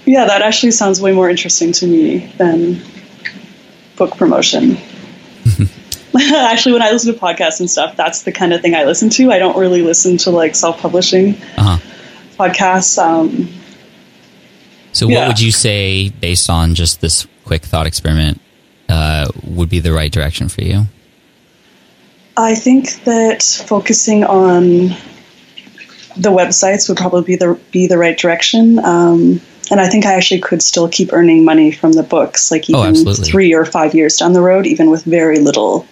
yeah, 0.05 0.25
that 0.25 0.41
actually 0.41 0.71
sounds 0.71 1.01
way 1.01 1.11
more 1.11 1.29
interesting 1.29 1.73
to 1.73 1.87
me 1.87 2.31
than 2.37 2.81
book 3.97 4.15
promotion. 4.15 4.77
actually, 6.35 6.73
when 6.73 6.81
I 6.81 6.91
listen 6.91 7.13
to 7.13 7.19
podcasts 7.19 7.59
and 7.59 7.69
stuff, 7.69 7.95
that's 7.95 8.23
the 8.23 8.31
kind 8.31 8.53
of 8.53 8.61
thing 8.61 8.75
I 8.75 8.83
listen 8.85 9.09
to. 9.11 9.31
I 9.31 9.39
don't 9.39 9.57
really 9.57 9.81
listen 9.81 10.17
to 10.19 10.31
like 10.31 10.55
self 10.55 10.79
publishing 10.81 11.35
Uh 11.57 11.77
huh. 11.77 11.77
podcasts. 12.37 12.97
Um, 12.97 13.49
So, 14.93 15.05
what 15.07 15.13
Yeah. 15.13 15.27
would 15.27 15.39
you 15.39 15.51
say, 15.51 16.09
based 16.09 16.49
on 16.49 16.73
just 16.75 17.01
this 17.01 17.27
quick 17.45 17.63
thought 17.63 17.85
experiment, 17.85 18.41
uh, 18.89 19.27
would 19.43 19.69
be 19.69 19.79
the 19.79 19.91
right 19.93 20.11
direction 20.11 20.49
for 20.49 20.61
you? 20.63 20.87
I 22.35 22.55
think 22.55 23.03
that 23.05 23.43
focusing 23.43 24.23
on 24.23 24.95
the 26.15 26.29
websites 26.31 26.87
would 26.89 26.97
probably 26.97 27.23
be 27.23 27.35
the 27.35 27.59
be 27.71 27.87
the 27.87 27.97
right 27.97 28.17
direction. 28.17 28.79
Um, 28.79 29.39
and 29.69 29.79
I 29.81 29.87
think 29.89 30.05
I 30.05 30.13
actually 30.13 30.39
could 30.39 30.61
still 30.63 30.87
keep 30.87 31.11
earning 31.13 31.43
money 31.45 31.71
from 31.71 31.91
the 31.93 32.03
books, 32.03 32.49
like 32.51 32.65
Oh, 32.73 32.79
even 32.79 32.89
absolutely. 32.91 33.25
three 33.25 33.53
or 33.53 33.65
five 33.65 33.93
years 33.93 34.17
down 34.17 34.33
the 34.33 34.41
road, 34.41 34.65
even 34.65 34.89
with 34.89 35.03
very 35.03 35.39
little 35.39 35.85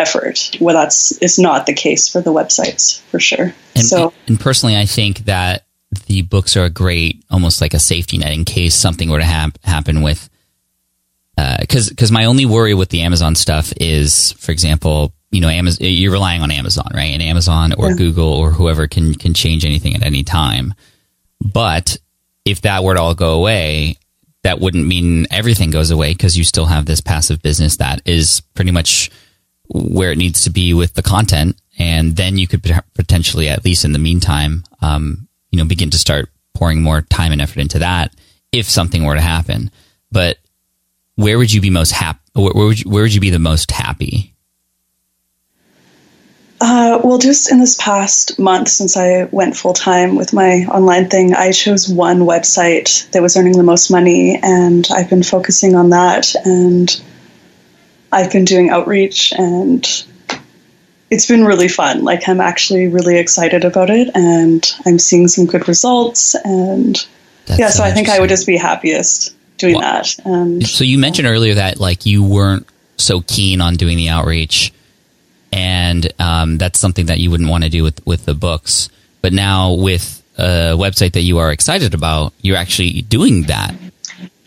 effort. 0.00 0.56
Well, 0.60 0.74
that's 0.74 1.12
is 1.18 1.38
not 1.38 1.66
the 1.66 1.74
case 1.74 2.08
for 2.08 2.20
the 2.20 2.32
websites 2.32 3.00
for 3.10 3.20
sure. 3.20 3.54
And, 3.74 3.84
so 3.84 4.12
and 4.26 4.40
personally, 4.40 4.76
I 4.76 4.86
think 4.86 5.20
that 5.26 5.64
the 6.06 6.22
books 6.22 6.56
are 6.56 6.64
a 6.64 6.70
great, 6.70 7.24
almost 7.30 7.60
like 7.60 7.74
a 7.74 7.78
safety 7.78 8.18
net 8.18 8.32
in 8.32 8.44
case 8.44 8.74
something 8.74 9.10
were 9.10 9.18
to 9.18 9.24
hap- 9.24 9.62
happen 9.64 10.02
with. 10.02 10.28
Uh, 11.36 11.58
because 11.60 11.88
because 11.88 12.12
my 12.12 12.26
only 12.26 12.46
worry 12.46 12.74
with 12.74 12.88
the 12.90 13.02
Amazon 13.02 13.34
stuff 13.34 13.72
is, 13.80 14.32
for 14.32 14.52
example, 14.52 15.12
you 15.30 15.40
know, 15.40 15.48
Amazon, 15.48 15.86
you're 15.88 16.12
relying 16.12 16.42
on 16.42 16.50
Amazon, 16.50 16.88
right? 16.92 17.12
And 17.12 17.22
Amazon 17.22 17.72
or 17.72 17.90
Yeah. 17.90 17.96
Google 17.96 18.32
or 18.32 18.50
whoever 18.50 18.86
can 18.86 19.14
can 19.14 19.32
change 19.32 19.64
anything 19.64 19.94
at 19.94 20.02
any 20.02 20.22
time. 20.22 20.74
But 21.40 21.96
if 22.44 22.62
that 22.62 22.84
were 22.84 22.94
to 22.94 23.00
all 23.00 23.14
go 23.14 23.34
away, 23.34 23.96
that 24.42 24.60
wouldn't 24.60 24.86
mean 24.86 25.26
everything 25.30 25.70
goes 25.70 25.90
away 25.90 26.12
because 26.12 26.36
you 26.36 26.44
still 26.44 26.66
have 26.66 26.86
this 26.86 27.00
passive 27.00 27.42
business 27.42 27.76
that 27.76 28.02
is 28.04 28.42
pretty 28.54 28.70
much 28.70 29.10
where 29.72 30.12
it 30.12 30.18
needs 30.18 30.42
to 30.44 30.50
be 30.50 30.74
with 30.74 30.94
the 30.94 31.02
content, 31.02 31.56
and 31.78 32.16
then 32.16 32.38
you 32.38 32.46
could 32.46 32.62
potentially, 32.94 33.48
at 33.48 33.64
least 33.64 33.84
in 33.84 33.92
the 33.92 33.98
meantime, 33.98 34.64
um, 34.82 35.28
you 35.50 35.58
know, 35.58 35.64
begin 35.64 35.90
to 35.90 35.98
start 35.98 36.28
pouring 36.54 36.82
more 36.82 37.02
time 37.02 37.32
and 37.32 37.40
effort 37.40 37.60
into 37.60 37.78
that 37.78 38.14
if 38.52 38.68
something 38.68 39.04
were 39.04 39.14
to 39.14 39.20
happen. 39.20 39.70
But 40.10 40.38
where 41.14 41.38
would 41.38 41.52
you 41.52 41.60
be 41.60 41.70
most 41.70 41.92
happy? 41.92 42.18
Where, 42.34 42.52
where 42.52 42.66
would 42.66 42.80
you, 42.80 42.90
where 42.90 43.02
would 43.02 43.14
you 43.14 43.20
be 43.20 43.30
the 43.30 43.38
most 43.38 43.70
happy? 43.70 44.34
Uh, 46.62 47.00
well, 47.02 47.16
just 47.16 47.50
in 47.50 47.58
this 47.58 47.74
past 47.76 48.38
month 48.38 48.68
since 48.68 48.96
I 48.96 49.24
went 49.32 49.56
full 49.56 49.72
time 49.72 50.16
with 50.16 50.34
my 50.34 50.66
online 50.66 51.08
thing, 51.08 51.32
I 51.32 51.52
chose 51.52 51.88
one 51.88 52.20
website 52.20 53.10
that 53.12 53.22
was 53.22 53.36
earning 53.36 53.56
the 53.56 53.62
most 53.62 53.90
money, 53.90 54.38
and 54.42 54.86
I've 54.92 55.08
been 55.08 55.22
focusing 55.22 55.74
on 55.74 55.90
that. 55.90 56.34
And 56.44 57.02
I've 58.12 58.32
been 58.32 58.44
doing 58.44 58.70
outreach, 58.70 59.32
and 59.32 59.86
it's 61.10 61.26
been 61.26 61.44
really 61.44 61.68
fun. 61.68 62.04
Like, 62.04 62.28
I'm 62.28 62.40
actually 62.40 62.88
really 62.88 63.18
excited 63.18 63.64
about 63.64 63.90
it, 63.90 64.10
and 64.14 64.64
I'm 64.86 64.98
seeing 64.98 65.28
some 65.28 65.46
good 65.46 65.68
results. 65.68 66.34
And 66.34 66.94
That's 67.46 67.60
yeah, 67.60 67.68
so 67.68 67.84
I 67.84 67.92
think 67.92 68.08
I 68.08 68.20
would 68.20 68.28
just 68.28 68.46
be 68.46 68.56
happiest 68.56 69.34
doing 69.58 69.74
Well, 69.76 69.82
that. 69.82 70.18
And 70.24 70.66
So 70.66 70.84
you 70.84 70.98
mentioned 70.98 71.28
earlier 71.28 71.54
that 71.54 71.78
like 71.78 72.06
you 72.06 72.24
weren't 72.24 72.66
so 72.96 73.20
keen 73.20 73.60
on 73.60 73.76
doing 73.76 73.96
the 73.96 74.08
outreach, 74.08 74.72
and 75.52 76.12
um, 76.18 76.58
that's 76.58 76.78
something 76.78 77.06
that 77.06 77.18
you 77.18 77.30
wouldn't 77.30 77.50
want 77.50 77.64
to 77.64 77.70
do 77.70 77.82
with 77.82 78.04
with 78.06 78.24
the 78.24 78.34
books. 78.34 78.88
But 79.22 79.32
now 79.32 79.74
with 79.74 80.22
a 80.38 80.74
website 80.76 81.12
that 81.12 81.22
you 81.22 81.38
are 81.38 81.52
excited 81.52 81.94
about, 81.94 82.32
you're 82.40 82.56
actually 82.56 83.02
doing 83.02 83.44
that. 83.44 83.74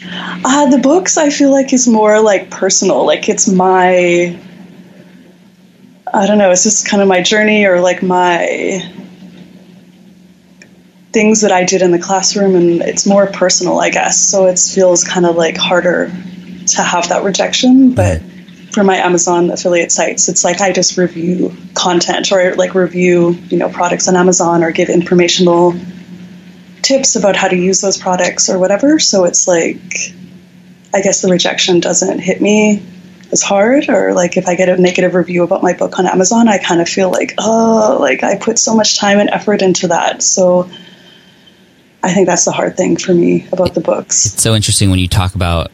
Uh, 0.06 0.70
the 0.70 0.80
books 0.80 1.18
I 1.18 1.30
feel 1.30 1.52
like 1.52 1.74
is 1.74 1.88
more 1.88 2.20
like 2.22 2.50
personal. 2.50 3.06
Like 3.06 3.30
it's 3.30 3.48
my, 3.48 4.38
I 6.14 6.28
don't 6.28 6.38
know, 6.38 6.52
it's 6.52 6.64
just 6.64 6.88
kind 6.88 7.02
of 7.02 7.08
my 7.08 7.22
journey 7.22 7.66
or 7.66 7.80
like 7.80 8.04
my 8.04 8.82
things 11.14 11.42
that 11.42 11.52
I 11.52 11.64
did 11.64 11.82
in 11.82 11.92
the 11.92 12.00
classroom, 12.00 12.56
and 12.56 12.82
it's 12.82 13.06
more 13.06 13.28
personal, 13.28 13.80
I 13.80 13.92
guess. 13.92 14.20
So 14.20 14.48
it 14.48 14.60
feels 14.60 15.04
kind 15.04 15.26
of 15.26 15.36
like 15.36 15.56
harder 15.56 16.08
to 16.08 16.82
have 16.82 17.10
that 17.10 17.24
rejection. 17.24 17.94
But 17.94 18.22
for 18.74 18.84
my 18.84 18.98
Amazon 18.98 19.52
affiliate 19.52 19.92
sites, 19.92 20.28
it's 20.28 20.44
like 20.44 20.60
I 20.60 20.72
just 20.72 20.98
review 20.98 21.56
content 21.76 22.32
or 22.32 22.56
like 22.56 22.74
review, 22.74 23.38
you 23.50 23.58
know, 23.58 23.70
products 23.70 24.08
on 24.08 24.16
Amazon 24.16 24.64
or 24.64 24.72
give 24.72 24.90
informational 24.90 25.76
tips 26.84 27.16
about 27.16 27.36
how 27.36 27.48
to 27.48 27.56
use 27.56 27.82
those 27.82 27.98
products 27.98 28.50
or 28.50 28.60
whatever. 28.60 29.00
So 29.00 29.24
it's 29.24 29.48
like, 29.48 30.14
I 30.94 31.02
guess 31.02 31.22
the 31.22 31.30
rejection 31.30 31.80
doesn't 31.80 32.20
hit 32.20 32.42
me 32.42 32.86
as 33.32 33.42
hard. 33.42 33.90
Or 33.90 34.14
like 34.14 34.38
if 34.38 34.48
I 34.48 34.56
get 34.56 34.70
a 34.70 34.80
negative 34.80 35.16
review 35.16 35.44
about 35.44 35.64
my 35.64 35.74
book 35.74 35.98
on 35.98 36.06
Amazon, 36.06 36.48
I 36.48 36.60
kind 36.60 36.82
of 36.82 36.88
feel 36.88 37.10
like, 37.10 37.34
oh, 37.40 37.98
like 38.00 38.24
I 38.24 38.38
put 38.38 38.60
so 38.60 38.76
much 38.76 38.98
time 38.98 39.20
and 39.20 39.30
effort 39.30 39.62
into 39.62 39.88
that. 39.88 40.22
So 40.22 40.70
I 42.04 42.14
think 42.14 42.28
that's 42.28 42.46
the 42.46 42.52
hard 42.52 42.78
thing 42.78 42.98
for 42.98 43.14
me 43.14 43.48
about 43.52 43.74
the 43.74 43.82
books. 43.82 44.26
It's 44.26 44.44
so 44.44 44.54
interesting 44.54 44.90
when 44.90 45.00
you 45.00 45.08
talk 45.08 45.36
about 45.36 45.72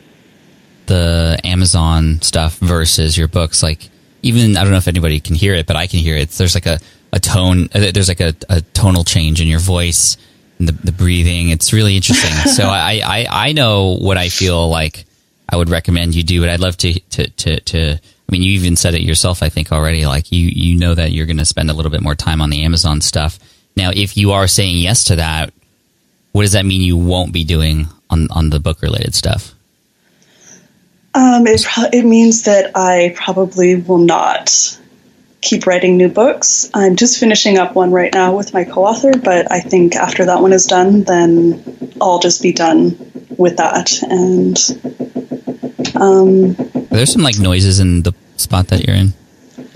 the 0.86 1.40
Amazon 1.44 2.22
stuff 2.22 2.58
versus 2.60 3.18
your 3.18 3.28
books. 3.28 3.62
Like, 3.62 3.90
even 4.22 4.58
I 4.58 4.64
don't 4.64 4.72
know 4.72 4.78
if 4.78 4.88
anybody 4.88 5.20
can 5.20 5.36
hear 5.36 5.56
it, 5.56 5.66
but 5.66 5.76
I 5.76 5.88
can 5.88 6.00
hear 6.00 6.16
it. 6.16 6.30
There's 6.30 6.56
like 6.56 6.66
a, 6.66 6.80
a 7.12 7.20
tone, 7.20 7.70
uh, 7.74 7.92
there's 7.92 8.10
like 8.10 8.20
a, 8.20 8.36
a 8.48 8.62
tonal 8.62 9.04
change 9.04 9.42
in 9.42 9.48
your 9.48 9.60
voice 9.60 10.18
the, 10.60 10.72
the 10.72 10.92
breathing. 10.92 11.50
It's 11.50 11.74
really 11.74 11.96
interesting. 11.96 12.32
so 12.52 12.66
I, 12.66 13.02
I, 13.04 13.28
I 13.30 13.52
know 13.54 13.98
what 13.98 14.18
I 14.18 14.30
feel 14.30 14.70
like 14.70 15.06
I 15.48 15.56
would 15.56 15.70
recommend 15.70 16.16
you 16.16 16.24
do, 16.24 16.42
but 16.42 16.50
I'd 16.50 16.60
love 16.60 16.78
to, 16.78 17.00
to, 17.00 17.30
to, 17.30 17.60
to 17.60 18.00
I 18.30 18.32
mean, 18.32 18.44
you 18.44 18.52
even 18.54 18.76
said 18.76 18.94
it 18.94 19.02
yourself, 19.02 19.42
I 19.42 19.50
think 19.50 19.72
already, 19.72 20.06
like 20.06 20.32
you, 20.32 20.48
you 20.48 20.78
know 20.78 20.94
that 20.94 21.12
you're 21.12 21.26
going 21.26 21.38
to 21.38 21.46
spend 21.46 21.72
a 21.72 21.74
little 21.74 21.92
bit 21.92 22.02
more 22.02 22.16
time 22.16 22.42
on 22.42 22.52
the 22.52 22.64
Amazon 22.64 23.02
stuff. 23.02 23.40
Now, 23.76 23.92
if 23.94 24.18
you 24.18 24.34
are 24.34 24.48
saying 24.48 24.78
yes 24.78 25.06
to 25.06 25.16
that, 25.16 25.52
what 26.32 26.44
does 26.44 26.52
that 26.52 26.66
mean 26.66 26.82
you 26.82 26.98
won't 26.98 27.34
be 27.34 27.44
doing 27.44 27.88
on, 28.10 28.28
on 28.30 28.52
the 28.52 28.60
book 28.60 28.82
related 28.82 29.16
stuff? 29.16 29.56
Um, 31.16 31.48
it, 31.48 31.64
pro- 31.64 31.90
it 31.92 32.06
means 32.06 32.44
that 32.44 32.72
I 32.76 33.14
probably 33.16 33.76
will 33.78 33.98
not 33.98 34.80
keep 35.42 35.66
writing 35.66 35.98
new 35.98 36.10
books. 36.10 36.70
I'm 36.74 36.96
just 36.96 37.20
finishing 37.20 37.58
up 37.58 37.76
one 37.76 37.92
right 37.92 38.14
now 38.14 38.36
with 38.36 38.54
my 38.54 38.64
co 38.64 38.86
author, 38.86 39.12
but 39.18 39.52
I 39.52 39.60
think 39.60 39.96
after 39.96 40.26
that 40.26 40.42
one 40.42 40.54
is 40.54 40.66
done, 40.66 41.04
then 41.04 41.64
I'll 42.02 42.20
just 42.20 42.42
be 42.42 42.52
done 42.52 42.98
with 43.38 43.58
that. 43.58 44.02
And 44.04 44.58
um, 45.96 46.54
there's 46.90 47.12
some 47.12 47.22
like 47.22 47.40
noises 47.40 47.80
in 47.80 48.04
the 48.04 48.14
spot 48.38 48.68
that 48.70 48.86
you're 48.86 48.96
in. 48.96 49.14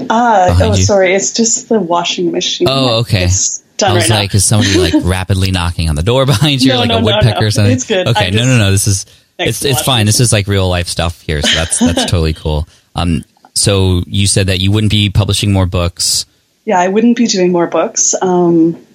Ah, 0.10 0.50
uh, 0.50 0.58
oh, 0.62 0.74
you. 0.76 0.84
sorry. 0.84 1.16
It's 1.16 1.34
just 1.34 1.70
the 1.70 1.80
washing 1.80 2.32
machine. 2.32 2.68
Oh, 2.70 3.00
okay. 3.00 3.24
I 3.24 3.26
was 3.26 3.64
right 3.82 4.10
like, 4.10 4.34
now. 4.34 4.38
is 4.38 4.46
somebody 4.46 4.78
like 4.78 4.94
rapidly 5.04 5.52
knocking 5.52 5.90
on 5.90 5.96
the 5.96 6.04
door 6.04 6.26
behind 6.26 6.62
you, 6.62 6.74
no, 6.74 6.80
like 6.80 6.90
no, 6.90 7.00
a 7.00 7.04
woodpecker 7.04 7.36
no, 7.36 7.40
no. 7.40 7.48
or 7.48 7.52
something? 7.52 7.74
It's 7.74 7.86
good. 7.86 8.08
Okay, 8.08 8.32
no, 8.32 8.44
no, 8.46 8.58
no. 8.58 8.72
This 8.72 8.88
is 8.88 9.06
it's 9.40 9.66
it's 9.66 9.82
fine. 9.82 10.06
This 10.06 10.20
is 10.20 10.32
like 10.32 10.48
real 10.48 10.70
life 10.70 10.88
stuff 10.88 11.22
here, 11.22 11.42
so 11.42 11.54
that's 11.56 11.80
that's 11.80 12.06
totally 12.12 12.34
cool. 12.34 12.68
Um, 12.96 13.24
so 13.54 14.04
you 14.08 14.28
said 14.28 14.48
that 14.48 14.60
you 14.60 14.72
wouldn't 14.72 14.92
be 14.92 15.10
publishing 15.10 15.52
more 15.52 15.66
books. 15.66 16.26
Yeah, 16.66 16.80
I 16.80 16.88
wouldn't 16.88 17.18
be 17.18 17.28
doing 17.28 17.52
more 17.52 17.68
books. 17.68 18.16
Um, 18.22 18.86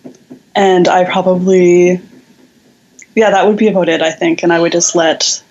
and 0.55 0.89
I 0.89 1.05
probably, 1.05 2.01
yeah, 3.15 3.31
that 3.31 3.47
would 3.47 3.57
be 3.57 3.69
about 3.69 3.89
it, 3.89 4.03
I 4.03 4.11
think. 4.11 4.43
And 4.43 4.53
I 4.53 4.59
would 4.59 4.73
just 4.73 4.97
let 4.97 5.43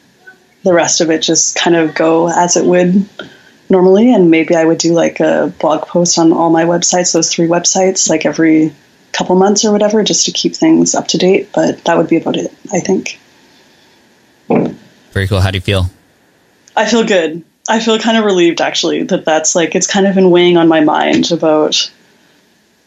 the 0.63 0.73
rest 0.73 0.99
of 1.01 1.09
it 1.09 1.21
just 1.21 1.55
kind 1.55 1.75
of 1.75 1.95
go 1.95 2.27
as 2.27 2.57
it 2.57 2.65
would 2.65 3.07
normally. 3.69 4.13
And 4.13 4.31
maybe 4.31 4.55
I 4.55 4.65
would 4.65 4.79
do 4.79 4.93
like 4.93 5.19
a 5.19 5.53
blog 5.59 5.87
post 5.87 6.17
on 6.17 6.33
all 6.33 6.49
my 6.49 6.65
websites, 6.65 7.13
those 7.13 7.31
three 7.33 7.47
websites, 7.47 8.09
like 8.09 8.25
every 8.25 8.73
couple 9.13 9.35
months 9.35 9.63
or 9.63 9.71
whatever, 9.71 10.03
just 10.03 10.25
to 10.25 10.31
keep 10.31 10.55
things 10.55 10.95
up 10.95 11.07
to 11.09 11.17
date. 11.17 11.49
But 11.53 11.83
that 11.85 11.97
would 11.97 12.09
be 12.09 12.17
about 12.17 12.35
it, 12.35 12.51
I 12.73 12.79
think. 12.79 13.19
Very 15.11 15.27
cool. 15.27 15.39
How 15.39 15.51
do 15.51 15.57
you 15.57 15.61
feel? 15.61 15.85
I 16.75 16.85
feel 16.85 17.05
good. 17.05 17.43
I 17.67 17.79
feel 17.79 17.99
kind 17.99 18.17
of 18.17 18.25
relieved 18.25 18.61
actually 18.61 19.03
that 19.03 19.25
that's 19.25 19.55
like 19.55 19.75
it's 19.75 19.87
kind 19.87 20.07
of 20.07 20.15
been 20.15 20.31
weighing 20.31 20.57
on 20.57 20.67
my 20.67 20.81
mind 20.81 21.31
about 21.31 21.91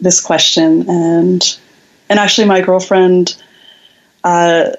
this 0.01 0.21
question 0.21 0.89
and 0.89 1.59
and 2.09 2.19
actually 2.19 2.47
my 2.47 2.61
girlfriend 2.61 3.37
uh, 4.25 4.71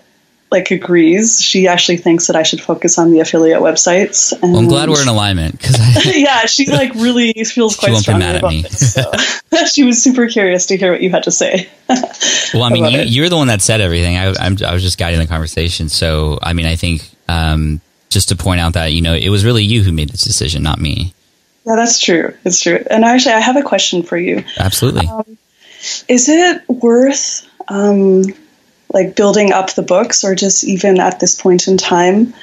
like 0.52 0.70
agrees. 0.70 1.42
She 1.42 1.68
actually 1.68 1.98
thinks 1.98 2.28
that 2.28 2.36
I 2.36 2.44
should 2.44 2.62
focus 2.62 2.98
on 2.98 3.12
the 3.12 3.22
affiliate 3.22 3.62
websites. 3.62 4.34
And 4.34 4.52
well, 4.52 4.62
I'm 4.62 4.68
glad 4.68 4.90
we're 4.90 5.02
in 5.02 5.08
alignment 5.08 5.58
because 5.58 6.06
yeah, 6.16 6.46
she 6.46 6.70
like 6.70 6.94
really 6.96 7.32
feels 7.46 7.78
quite 7.78 7.96
strongly 7.98 8.36
about 8.36 8.52
this. 8.52 8.94
So. 8.94 9.12
she 9.72 9.84
was 9.84 10.04
super 10.04 10.28
curious 10.28 10.66
to 10.68 10.78
hear 10.78 10.92
what 10.92 11.02
you 11.02 11.10
had 11.10 11.24
to 11.24 11.32
say. 11.32 11.70
well, 12.54 12.64
I 12.64 12.70
mean, 12.70 13.08
you, 13.08 13.24
are 13.24 13.30
the 13.30 13.38
one 13.38 13.48
that 13.48 13.62
said 13.62 13.80
everything. 13.80 14.18
I, 14.18 14.34
I'm, 14.40 14.58
I 14.66 14.74
was 14.74 14.84
just 14.84 14.98
guiding 14.98 15.20
the 15.20 15.28
conversation. 15.28 15.88
So, 15.88 16.38
I 16.44 16.54
mean, 16.54 16.66
I 16.66 16.76
think 16.76 17.10
um, 17.30 17.80
just 18.12 18.30
to 18.30 18.36
point 18.36 18.60
out 18.60 18.74
that 18.74 18.94
you 18.94 19.02
know 19.02 19.14
it 19.14 19.30
was 19.30 19.44
really 19.44 19.64
you 19.64 19.82
who 19.82 19.92
made 19.92 20.10
this 20.10 20.24
decision, 20.24 20.62
not 20.62 20.80
me. 20.80 21.14
Yeah, 21.66 21.76
that's 21.76 22.00
true. 22.00 22.36
It's 22.44 22.62
true. 22.62 22.84
And 22.90 23.06
actually, 23.06 23.34
I 23.34 23.40
have 23.40 23.58
a 23.58 23.64
question 23.64 24.04
for 24.04 24.18
you. 24.18 24.44
Absolutely. 24.58 25.08
Um, 25.08 25.38
is 26.08 26.30
it 26.30 26.68
worth 26.68 27.48
um, 27.68 28.24
like 28.94 29.16
building 29.16 29.52
up 29.52 29.74
the 29.74 29.82
books, 29.82 30.24
or 30.24 30.36
just 30.36 30.64
even 30.64 31.00
at 31.00 31.20
this 31.20 31.40
point 31.40 31.68
in 31.68 31.78
time, 31.78 32.34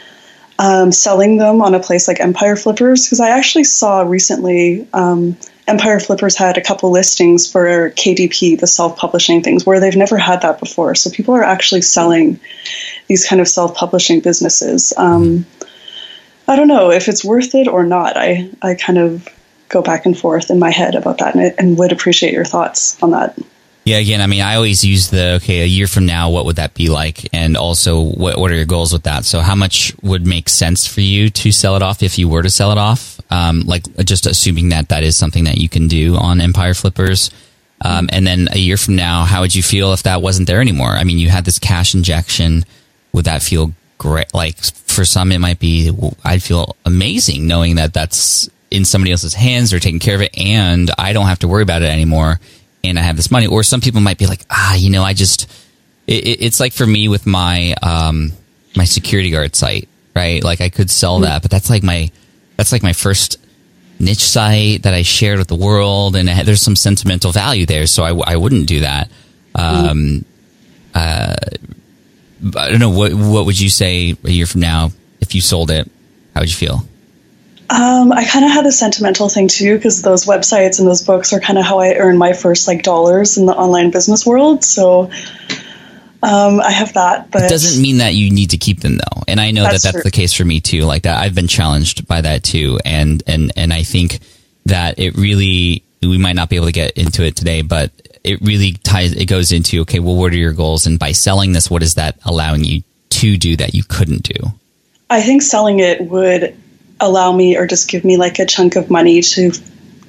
um, 0.58 0.90
selling 0.92 1.36
them 1.36 1.62
on 1.62 1.74
a 1.74 1.80
place 1.80 2.08
like 2.08 2.20
Empire 2.20 2.56
Flippers? 2.56 3.06
Because 3.06 3.20
I 3.20 3.30
actually 3.30 3.64
saw 3.64 4.02
recently 4.02 4.88
um, 4.92 5.36
Empire 5.68 6.00
Flippers 6.00 6.36
had 6.36 6.56
a 6.56 6.62
couple 6.62 6.90
listings 6.90 7.50
for 7.50 7.90
KDP, 7.90 8.58
the 8.58 8.66
self-publishing 8.66 9.42
things, 9.42 9.66
where 9.66 9.80
they've 9.80 9.94
never 9.94 10.16
had 10.16 10.40
that 10.40 10.58
before. 10.58 10.94
So 10.94 11.10
people 11.10 11.34
are 11.34 11.44
actually 11.44 11.82
selling 11.82 12.40
these 13.06 13.26
kind 13.26 13.40
of 13.40 13.48
self-publishing 13.48 14.20
businesses. 14.20 14.94
Um, 14.96 15.44
I 16.48 16.56
don't 16.56 16.68
know 16.68 16.90
if 16.90 17.08
it's 17.08 17.24
worth 17.24 17.54
it 17.54 17.68
or 17.68 17.84
not. 17.84 18.16
I, 18.16 18.50
I 18.62 18.74
kind 18.74 18.98
of 18.98 19.28
go 19.68 19.82
back 19.82 20.06
and 20.06 20.18
forth 20.18 20.50
in 20.50 20.58
my 20.58 20.70
head 20.70 20.94
about 20.94 21.18
that 21.18 21.34
and, 21.34 21.54
and 21.58 21.78
would 21.78 21.92
appreciate 21.92 22.32
your 22.32 22.46
thoughts 22.46 23.00
on 23.02 23.10
that. 23.10 23.38
Yeah, 23.84 23.98
again, 23.98 24.20
I 24.20 24.26
mean, 24.26 24.42
I 24.42 24.56
always 24.56 24.84
use 24.84 25.08
the 25.08 25.34
okay, 25.36 25.62
a 25.62 25.66
year 25.66 25.86
from 25.86 26.04
now, 26.04 26.30
what 26.30 26.44
would 26.44 26.56
that 26.56 26.74
be 26.74 26.90
like? 26.90 27.32
And 27.34 27.56
also, 27.56 28.02
what, 28.02 28.38
what 28.38 28.50
are 28.50 28.54
your 28.54 28.66
goals 28.66 28.92
with 28.92 29.04
that? 29.04 29.24
So, 29.24 29.40
how 29.40 29.54
much 29.54 29.94
would 30.02 30.26
make 30.26 30.50
sense 30.50 30.86
for 30.86 31.00
you 31.00 31.30
to 31.30 31.52
sell 31.52 31.74
it 31.74 31.82
off 31.82 32.02
if 32.02 32.18
you 32.18 32.28
were 32.28 32.42
to 32.42 32.50
sell 32.50 32.70
it 32.70 32.76
off? 32.76 33.18
Um, 33.30 33.62
like, 33.62 33.84
just 34.04 34.26
assuming 34.26 34.70
that 34.70 34.90
that 34.90 35.04
is 35.04 35.16
something 35.16 35.44
that 35.44 35.56
you 35.56 35.70
can 35.70 35.88
do 35.88 36.16
on 36.16 36.42
Empire 36.42 36.74
Flippers. 36.74 37.30
Um, 37.80 38.10
and 38.12 38.26
then 38.26 38.48
a 38.52 38.58
year 38.58 38.76
from 38.76 38.96
now, 38.96 39.24
how 39.24 39.40
would 39.40 39.54
you 39.54 39.62
feel 39.62 39.94
if 39.94 40.02
that 40.02 40.20
wasn't 40.20 40.48
there 40.48 40.60
anymore? 40.60 40.90
I 40.90 41.04
mean, 41.04 41.18
you 41.18 41.30
had 41.30 41.46
this 41.46 41.58
cash 41.58 41.94
injection. 41.94 42.66
Would 43.12 43.24
that 43.24 43.42
feel 43.42 43.72
great? 43.96 44.34
Like, 44.34 44.56
for 44.98 45.04
some, 45.04 45.30
it 45.30 45.38
might 45.38 45.60
be, 45.60 45.92
I'd 46.24 46.42
feel 46.42 46.74
amazing 46.84 47.46
knowing 47.46 47.76
that 47.76 47.94
that's 47.94 48.50
in 48.68 48.84
somebody 48.84 49.12
else's 49.12 49.32
hands. 49.32 49.70
They're 49.70 49.78
taking 49.78 50.00
care 50.00 50.16
of 50.16 50.22
it 50.22 50.36
and 50.36 50.90
I 50.98 51.12
don't 51.12 51.26
have 51.26 51.38
to 51.38 51.48
worry 51.48 51.62
about 51.62 51.82
it 51.82 51.90
anymore. 51.92 52.40
And 52.82 52.98
I 52.98 53.02
have 53.02 53.14
this 53.14 53.30
money. 53.30 53.46
Or 53.46 53.62
some 53.62 53.80
people 53.80 54.00
might 54.00 54.18
be 54.18 54.26
like, 54.26 54.44
ah, 54.50 54.74
you 54.74 54.90
know, 54.90 55.04
I 55.04 55.14
just, 55.14 55.48
it, 56.08 56.42
it's 56.42 56.58
like 56.58 56.72
for 56.72 56.84
me 56.84 57.06
with 57.06 57.26
my, 57.26 57.76
um, 57.80 58.32
my 58.76 58.82
security 58.82 59.30
guard 59.30 59.54
site, 59.54 59.88
right? 60.16 60.42
Like 60.42 60.60
I 60.60 60.68
could 60.68 60.90
sell 60.90 61.20
that, 61.20 61.42
but 61.42 61.50
that's 61.52 61.70
like 61.70 61.84
my, 61.84 62.10
that's 62.56 62.72
like 62.72 62.82
my 62.82 62.92
first 62.92 63.38
niche 64.00 64.18
site 64.18 64.82
that 64.82 64.94
I 64.94 65.02
shared 65.02 65.38
with 65.38 65.48
the 65.48 65.54
world. 65.54 66.16
And 66.16 66.28
there's 66.28 66.60
some 66.62 66.74
sentimental 66.74 67.30
value 67.30 67.66
there. 67.66 67.86
So 67.86 68.02
I, 68.02 68.32
I 68.32 68.36
wouldn't 68.36 68.66
do 68.66 68.80
that. 68.80 69.10
Um, 69.54 70.24
uh, 70.92 71.36
I 72.56 72.70
don't 72.70 72.80
know 72.80 72.90
what 72.90 73.12
what 73.14 73.46
would 73.46 73.58
you 73.58 73.68
say 73.68 74.16
a 74.24 74.30
year 74.30 74.46
from 74.46 74.60
now 74.60 74.90
if 75.20 75.34
you 75.34 75.40
sold 75.40 75.70
it? 75.70 75.90
How 76.34 76.40
would 76.40 76.48
you 76.48 76.56
feel? 76.56 76.86
Um, 77.70 78.12
I 78.12 78.24
kind 78.24 78.46
of 78.46 78.50
had 78.50 78.64
a 78.64 78.72
sentimental 78.72 79.28
thing 79.28 79.48
too 79.48 79.76
because 79.76 80.00
those 80.00 80.24
websites 80.24 80.78
and 80.78 80.88
those 80.88 81.02
books 81.02 81.32
are 81.34 81.40
kind 81.40 81.58
of 81.58 81.66
how 81.66 81.80
I 81.80 81.94
earned 81.96 82.18
my 82.18 82.32
first 82.32 82.66
like 82.66 82.82
dollars 82.82 83.36
in 83.36 83.44
the 83.44 83.52
online 83.52 83.90
business 83.90 84.24
world. 84.24 84.64
So 84.64 85.10
um, 86.22 86.60
I 86.60 86.70
have 86.70 86.94
that, 86.94 87.30
but 87.30 87.42
it 87.42 87.50
doesn't 87.50 87.82
mean 87.82 87.98
that 87.98 88.14
you 88.14 88.30
need 88.30 88.50
to 88.50 88.56
keep 88.56 88.80
them 88.80 88.96
though. 88.96 89.22
And 89.28 89.38
I 89.38 89.50
know 89.50 89.64
that's 89.64 89.82
that 89.82 89.92
that's 89.92 89.96
true. 89.96 90.02
the 90.02 90.10
case 90.10 90.32
for 90.32 90.44
me 90.44 90.60
too. 90.60 90.82
Like 90.82 91.02
that, 91.02 91.22
I've 91.22 91.34
been 91.34 91.46
challenged 91.46 92.08
by 92.08 92.22
that 92.22 92.42
too, 92.42 92.78
and 92.84 93.22
and 93.26 93.52
and 93.54 93.72
I 93.72 93.82
think 93.82 94.20
that 94.64 94.98
it 94.98 95.16
really 95.16 95.84
we 96.02 96.16
might 96.16 96.36
not 96.36 96.48
be 96.48 96.56
able 96.56 96.66
to 96.66 96.72
get 96.72 96.92
into 96.92 97.22
it 97.24 97.36
today, 97.36 97.62
but 97.62 97.90
it 98.28 98.40
really 98.42 98.72
ties, 98.72 99.12
it 99.12 99.24
goes 99.24 99.52
into, 99.52 99.80
okay, 99.80 100.00
well, 100.00 100.14
what 100.14 100.32
are 100.32 100.36
your 100.36 100.52
goals? 100.52 100.86
And 100.86 100.98
by 100.98 101.12
selling 101.12 101.52
this, 101.52 101.70
what 101.70 101.82
is 101.82 101.94
that 101.94 102.18
allowing 102.24 102.62
you 102.62 102.82
to 103.10 103.38
do 103.38 103.56
that 103.56 103.74
you 103.74 103.82
couldn't 103.82 104.24
do? 104.24 104.52
I 105.08 105.22
think 105.22 105.40
selling 105.40 105.78
it 105.78 106.02
would 106.02 106.54
allow 107.00 107.32
me 107.32 107.56
or 107.56 107.66
just 107.66 107.88
give 107.88 108.04
me 108.04 108.18
like 108.18 108.38
a 108.38 108.44
chunk 108.44 108.76
of 108.76 108.90
money 108.90 109.22
to 109.22 109.52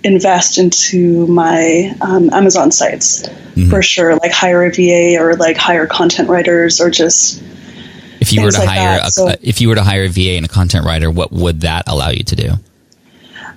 invest 0.04 0.58
into 0.58 1.28
my 1.28 1.96
um, 2.02 2.30
Amazon 2.34 2.72
sites 2.72 3.24
mm-hmm. 3.24 3.70
for 3.70 3.82
sure, 3.82 4.16
like 4.16 4.32
hire 4.32 4.64
a 4.64 4.72
VA 4.72 5.18
or 5.18 5.36
like 5.36 5.56
hire 5.56 5.88
content 5.88 6.30
writers 6.30 6.82
or 6.82 6.90
just 6.90 7.42
If 8.20 8.34
you 8.34 8.44
were 8.44 8.52
to 8.52 8.60
like 8.60 8.68
hire, 8.68 9.00
a, 9.02 9.12
So- 9.12 9.34
if 9.42 9.62
you 9.62 9.70
were 9.70 9.76
to 9.76 9.84
hire 9.84 10.04
a 10.04 10.10
VA 10.10 10.32
and 10.32 10.46
a 10.46 10.50
content 10.50 10.86
writer, 10.86 11.10
what 11.10 11.32
would 11.32 11.62
that 11.62 11.88
allow 11.88 12.10
you 12.10 12.24
to 12.24 12.36
do? 12.36 12.50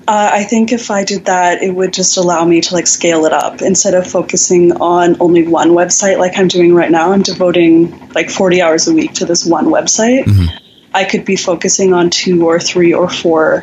Uh, 0.09 0.31
I 0.33 0.45
think 0.45 0.73
if 0.73 0.91
I 0.91 1.05
did 1.05 1.27
that, 1.27 1.63
it 1.63 1.75
would 1.75 1.93
just 1.93 2.17
allow 2.17 2.45
me 2.45 2.61
to 2.61 2.75
like 2.75 2.89
scale 2.89 3.25
it 3.25 3.33
up 3.33 3.63
instead 3.63 3.95
of 3.95 4.07
focusing 4.07 4.73
on 4.73 5.17
only 5.21 5.47
one 5.47 5.71
website 5.71 6.19
like 6.19 6.37
I'm 6.37 6.49
doing 6.49 6.75
right 6.75 6.91
now. 6.91 7.13
I'm 7.13 7.23
devoting 7.23 8.09
like 8.09 8.29
40 8.29 8.61
hours 8.63 8.89
a 8.89 8.95
week 8.95 9.13
to 9.15 9.25
this 9.25 9.47
one 9.47 9.67
website. 9.67 10.27
I 10.95 11.05
could 11.05 11.25
be 11.25 11.37
focusing 11.37 11.93
on 11.95 12.11
two 12.11 12.47
or 12.47 12.59
three 12.59 12.93
or 12.93 13.09
four 13.09 13.63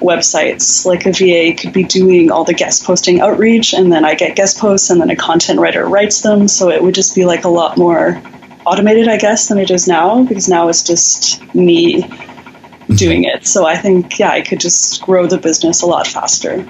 websites. 0.00 0.86
Like 0.86 1.04
a 1.06 1.12
VA 1.12 1.56
could 1.60 1.72
be 1.72 1.84
doing 1.84 2.30
all 2.30 2.44
the 2.44 2.54
guest 2.54 2.84
posting 2.84 3.20
outreach, 3.20 3.74
and 3.74 3.92
then 3.92 4.04
I 4.04 4.14
get 4.14 4.34
guest 4.34 4.58
posts, 4.58 4.90
and 4.90 5.00
then 5.00 5.10
a 5.10 5.16
content 5.16 5.60
writer 5.60 5.86
writes 5.86 6.22
them. 6.22 6.48
So 6.48 6.70
it 6.70 6.82
would 6.82 6.94
just 6.94 7.14
be 7.14 7.24
like 7.24 7.44
a 7.44 7.48
lot 7.48 7.76
more 7.76 8.20
automated, 8.64 9.08
I 9.08 9.18
guess, 9.18 9.48
than 9.48 9.58
it 9.58 9.70
is 9.70 9.86
now 9.86 10.24
because 10.24 10.48
now 10.48 10.68
it's 10.68 10.82
just 10.82 11.42
me 11.54 12.02
doing 12.94 13.24
it. 13.24 13.46
So 13.46 13.66
I 13.66 13.76
think, 13.76 14.18
yeah, 14.18 14.30
I 14.30 14.40
could 14.42 14.60
just 14.60 15.02
grow 15.02 15.26
the 15.26 15.38
business 15.38 15.82
a 15.82 15.86
lot 15.86 16.06
faster. 16.06 16.66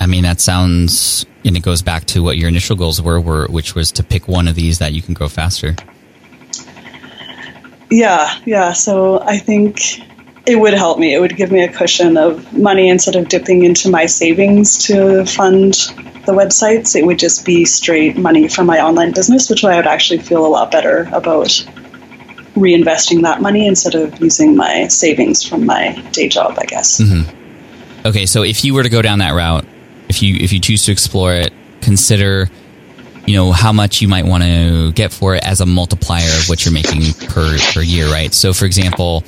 I 0.00 0.06
mean, 0.06 0.24
that 0.24 0.40
sounds, 0.40 1.24
and 1.44 1.56
it 1.56 1.62
goes 1.62 1.82
back 1.82 2.04
to 2.06 2.22
what 2.22 2.36
your 2.36 2.48
initial 2.48 2.76
goals 2.76 3.00
were, 3.00 3.20
were 3.20 3.46
which 3.46 3.74
was 3.74 3.92
to 3.92 4.02
pick 4.02 4.28
one 4.28 4.48
of 4.48 4.54
these 4.54 4.78
that 4.78 4.92
you 4.92 5.02
can 5.02 5.14
grow 5.14 5.28
faster. 5.28 5.76
Yeah, 7.90 8.38
yeah. 8.44 8.72
So 8.72 9.20
I 9.20 9.38
think 9.38 9.78
it 10.46 10.56
would 10.56 10.74
help 10.74 10.98
me. 10.98 11.14
It 11.14 11.20
would 11.20 11.36
give 11.36 11.52
me 11.52 11.62
a 11.62 11.72
cushion 11.72 12.16
of 12.16 12.52
money 12.52 12.88
instead 12.88 13.14
of 13.16 13.28
dipping 13.28 13.62
into 13.62 13.88
my 13.88 14.06
savings 14.06 14.76
to 14.86 15.24
fund 15.24 15.74
the 16.26 16.32
websites. 16.32 16.96
It 16.96 17.06
would 17.06 17.18
just 17.18 17.46
be 17.46 17.64
straight 17.64 18.16
money 18.16 18.48
from 18.48 18.66
my 18.66 18.80
online 18.80 19.12
business, 19.12 19.48
which 19.48 19.64
I 19.64 19.76
would 19.76 19.86
actually 19.86 20.18
feel 20.18 20.44
a 20.44 20.48
lot 20.48 20.70
better 20.70 21.08
about 21.12 21.64
reinvesting 22.54 23.22
that 23.22 23.40
money 23.40 23.66
instead 23.66 23.94
of 23.94 24.20
using 24.20 24.56
my 24.56 24.86
savings 24.88 25.42
from 25.42 25.66
my 25.66 25.92
day 26.12 26.28
job, 26.28 26.56
I 26.58 26.64
guess. 26.66 27.00
Mm-hmm. 27.00 28.06
Okay, 28.06 28.26
so 28.26 28.42
if 28.42 28.64
you 28.64 28.74
were 28.74 28.82
to 28.82 28.88
go 28.88 29.02
down 29.02 29.18
that 29.18 29.32
route, 29.32 29.66
if 30.08 30.22
you 30.22 30.36
if 30.36 30.52
you 30.52 30.60
choose 30.60 30.84
to 30.84 30.92
explore 30.92 31.34
it, 31.34 31.52
consider 31.80 32.48
you 33.26 33.34
know 33.34 33.52
how 33.52 33.72
much 33.72 34.02
you 34.02 34.08
might 34.08 34.26
want 34.26 34.42
to 34.42 34.92
get 34.92 35.12
for 35.12 35.34
it 35.34 35.42
as 35.42 35.60
a 35.60 35.66
multiplier 35.66 36.28
of 36.38 36.48
what 36.48 36.64
you're 36.64 36.74
making 36.74 37.14
per 37.28 37.56
per 37.72 37.80
year, 37.80 38.06
right? 38.10 38.34
So 38.34 38.52
for 38.52 38.66
example, 38.66 39.24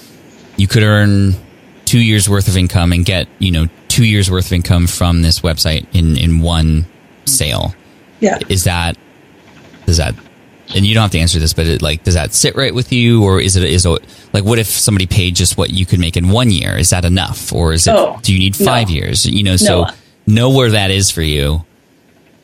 you 0.56 0.68
could 0.68 0.82
earn 0.82 1.34
2 1.86 1.98
years 1.98 2.28
worth 2.28 2.48
of 2.48 2.56
income 2.56 2.92
and 2.92 3.04
get, 3.04 3.28
you 3.38 3.50
know, 3.50 3.66
2 3.88 4.04
years 4.04 4.30
worth 4.30 4.46
of 4.46 4.52
income 4.52 4.86
from 4.86 5.22
this 5.22 5.40
website 5.40 5.86
in 5.94 6.16
in 6.16 6.40
one 6.40 6.84
sale. 7.24 7.74
Yeah. 8.20 8.38
Is 8.48 8.64
that 8.64 8.98
does 9.86 9.96
that 9.96 10.14
and 10.74 10.84
you 10.84 10.94
don't 10.94 11.02
have 11.02 11.10
to 11.12 11.18
answer 11.18 11.38
this, 11.38 11.52
but 11.52 11.66
it, 11.66 11.82
like, 11.82 12.02
does 12.04 12.14
that 12.14 12.32
sit 12.34 12.56
right 12.56 12.74
with 12.74 12.92
you, 12.92 13.22
or 13.24 13.40
is 13.40 13.56
it 13.56 13.64
is 13.64 13.86
it 13.86 14.02
like 14.32 14.44
what 14.44 14.58
if 14.58 14.66
somebody 14.66 15.06
paid 15.06 15.36
just 15.36 15.56
what 15.56 15.70
you 15.70 15.86
could 15.86 16.00
make 16.00 16.16
in 16.16 16.28
one 16.30 16.50
year? 16.50 16.76
Is 16.76 16.90
that 16.90 17.04
enough, 17.04 17.52
or 17.52 17.72
is 17.72 17.86
it? 17.86 17.94
Oh, 17.94 18.18
do 18.22 18.32
you 18.32 18.38
need 18.38 18.58
no. 18.58 18.66
five 18.66 18.90
years? 18.90 19.26
You 19.26 19.42
know, 19.42 19.56
so 19.56 19.84
No. 19.84 19.90
know 20.26 20.50
where 20.50 20.70
that 20.70 20.90
is 20.90 21.10
for 21.10 21.22
you, 21.22 21.64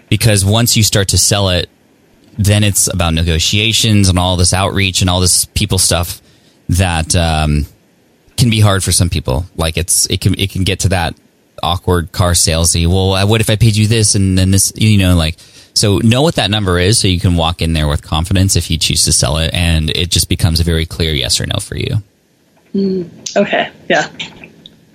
because 0.08 0.44
once 0.44 0.76
you 0.76 0.82
start 0.82 1.08
to 1.08 1.18
sell 1.18 1.48
it, 1.48 1.68
then 2.38 2.64
it's 2.64 2.92
about 2.92 3.14
negotiations 3.14 4.08
and 4.08 4.18
all 4.18 4.36
this 4.36 4.52
outreach 4.54 5.00
and 5.00 5.10
all 5.10 5.20
this 5.20 5.44
people 5.46 5.78
stuff 5.78 6.22
that 6.68 7.14
um, 7.16 7.66
can 8.36 8.50
be 8.50 8.60
hard 8.60 8.82
for 8.84 8.92
some 8.92 9.10
people. 9.10 9.46
Like 9.56 9.76
it's 9.76 10.06
it 10.06 10.20
can 10.20 10.38
it 10.38 10.50
can 10.50 10.64
get 10.64 10.80
to 10.80 10.88
that 10.90 11.14
awkward 11.62 12.12
car 12.12 12.32
salesy. 12.32 12.86
Well, 12.86 13.12
uh, 13.12 13.26
what 13.26 13.40
if 13.40 13.50
I 13.50 13.56
paid 13.56 13.76
you 13.76 13.86
this 13.86 14.14
and 14.14 14.36
then 14.36 14.50
this? 14.50 14.72
You 14.76 14.98
know, 14.98 15.16
like 15.16 15.36
so 15.74 15.98
know 15.98 16.22
what 16.22 16.34
that 16.36 16.50
number 16.50 16.78
is 16.78 16.98
so 16.98 17.08
you 17.08 17.20
can 17.20 17.36
walk 17.36 17.62
in 17.62 17.72
there 17.72 17.88
with 17.88 18.02
confidence 18.02 18.56
if 18.56 18.70
you 18.70 18.78
choose 18.78 19.04
to 19.04 19.12
sell 19.12 19.38
it, 19.38 19.52
and 19.54 19.90
it 19.90 20.10
just 20.10 20.28
becomes 20.28 20.60
a 20.60 20.64
very 20.64 20.86
clear 20.86 21.12
yes 21.12 21.40
or 21.40 21.46
no 21.46 21.58
for 21.58 21.76
you. 21.76 22.02
Okay. 23.36 23.70
Yeah. 23.88 24.08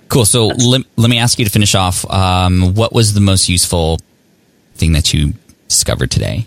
Cool. 0.08 0.24
So 0.24 0.46
let, 0.46 0.82
let 0.96 1.10
me 1.10 1.18
ask 1.18 1.38
you 1.38 1.44
to 1.44 1.50
finish 1.50 1.74
off. 1.74 2.08
Um, 2.10 2.74
what 2.74 2.92
was 2.92 3.14
the 3.14 3.20
most 3.20 3.48
useful 3.48 4.00
thing 4.74 4.92
that 4.92 5.12
you 5.12 5.34
discovered 5.68 6.10
today? 6.10 6.46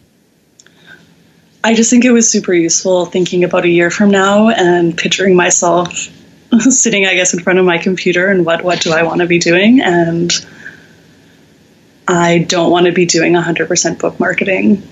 I 1.64 1.76
just 1.76 1.90
think 1.90 2.06
it 2.06 2.12
was 2.12 2.30
super 2.30 2.54
useful 2.54 3.06
thinking 3.06 3.44
about 3.44 3.66
a 3.66 3.70
year 3.70 3.92
from 3.92 4.10
now 4.10 4.50
and 4.50 4.98
picturing 4.98 5.36
myself 5.36 6.10
sitting, 6.70 7.06
I 7.06 7.16
guess, 7.16 7.34
in 7.34 7.42
front 7.42 7.60
of 7.60 7.66
my 7.66 7.78
computer 7.78 8.28
and 8.30 8.46
what, 8.46 8.64
what 8.64 8.82
do 8.82 8.92
I 8.92 9.04
want 9.04 9.22
to 9.22 9.28
be 9.28 9.40
doing? 9.40 9.82
And 9.82 10.32
I 12.08 12.40
don't 12.40 12.72
want 12.72 12.88
to 12.88 12.92
be 12.92 13.06
doing 13.06 13.34
100% 13.34 14.00
book 14.00 14.20
marketing. 14.20 14.84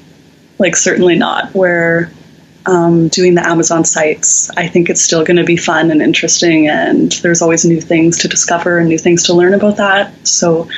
Like, 0.58 0.76
certainly 0.76 1.18
not. 1.18 1.54
Where 1.54 2.12
um, 2.66 3.08
doing 3.08 3.36
the 3.36 3.46
Amazon 3.46 3.84
sites, 3.84 4.50
I 4.52 4.68
think 4.68 4.90
it's 4.90 5.02
still 5.02 5.24
going 5.24 5.38
to 5.38 5.44
be 5.44 5.58
fun 5.58 5.92
and 5.92 6.02
interesting, 6.02 6.68
and 6.68 7.12
there's 7.14 7.42
always 7.42 7.66
new 7.66 7.82
things 7.82 8.20
to 8.20 8.28
discover 8.28 8.78
and 8.78 8.88
new 8.88 8.98
things 8.98 9.24
to 9.24 9.34
learn 9.34 9.54
about 9.54 9.78
that. 9.78 10.28
So 10.28 10.70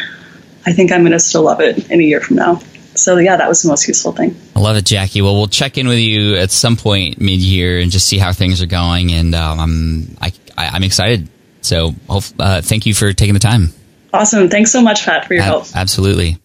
I 0.66 0.74
think 0.74 0.92
I'm 0.92 1.02
going 1.02 1.12
to 1.12 1.20
still 1.20 1.44
love 1.44 1.60
it 1.60 1.90
in 1.90 2.00
a 2.00 2.04
year 2.04 2.22
from 2.22 2.38
now. 2.38 2.62
So, 2.94 3.18
yeah, 3.18 3.38
that 3.38 3.48
was 3.48 3.62
the 3.62 3.70
most 3.70 3.88
useful 3.88 4.12
thing. 4.12 4.36
I 4.56 4.60
love 4.60 4.76
it, 4.76 4.86
Jackie. 4.86 5.22
Well, 5.22 5.36
we'll 5.36 5.48
check 5.48 5.78
in 5.78 5.88
with 5.88 5.98
you 5.98 6.36
at 6.36 6.52
some 6.52 6.76
point 6.76 7.20
mid 7.22 7.40
year 7.40 7.80
and 7.80 7.90
just 7.90 8.08
see 8.08 8.18
how 8.18 8.34
things 8.34 8.62
are 8.62 8.68
going. 8.68 9.12
And 9.12 9.34
um, 9.34 10.18
I, 10.20 10.34
I, 10.58 10.68
I'm 10.68 10.84
excited. 10.84 11.30
So 11.62 11.94
hope, 12.08 12.24
uh, 12.40 12.62
thank 12.62 12.86
you 12.86 12.94
for 12.94 13.14
taking 13.14 13.34
the 13.34 13.40
time. 13.40 13.70
Awesome. 14.14 14.50
Thanks 14.50 14.72
so 14.72 14.82
much, 14.82 15.06
Pat, 15.06 15.26
for 15.26 15.34
your 15.34 15.44
Ab- 15.44 15.50
help. 15.50 15.66
absolutely. 15.76 16.38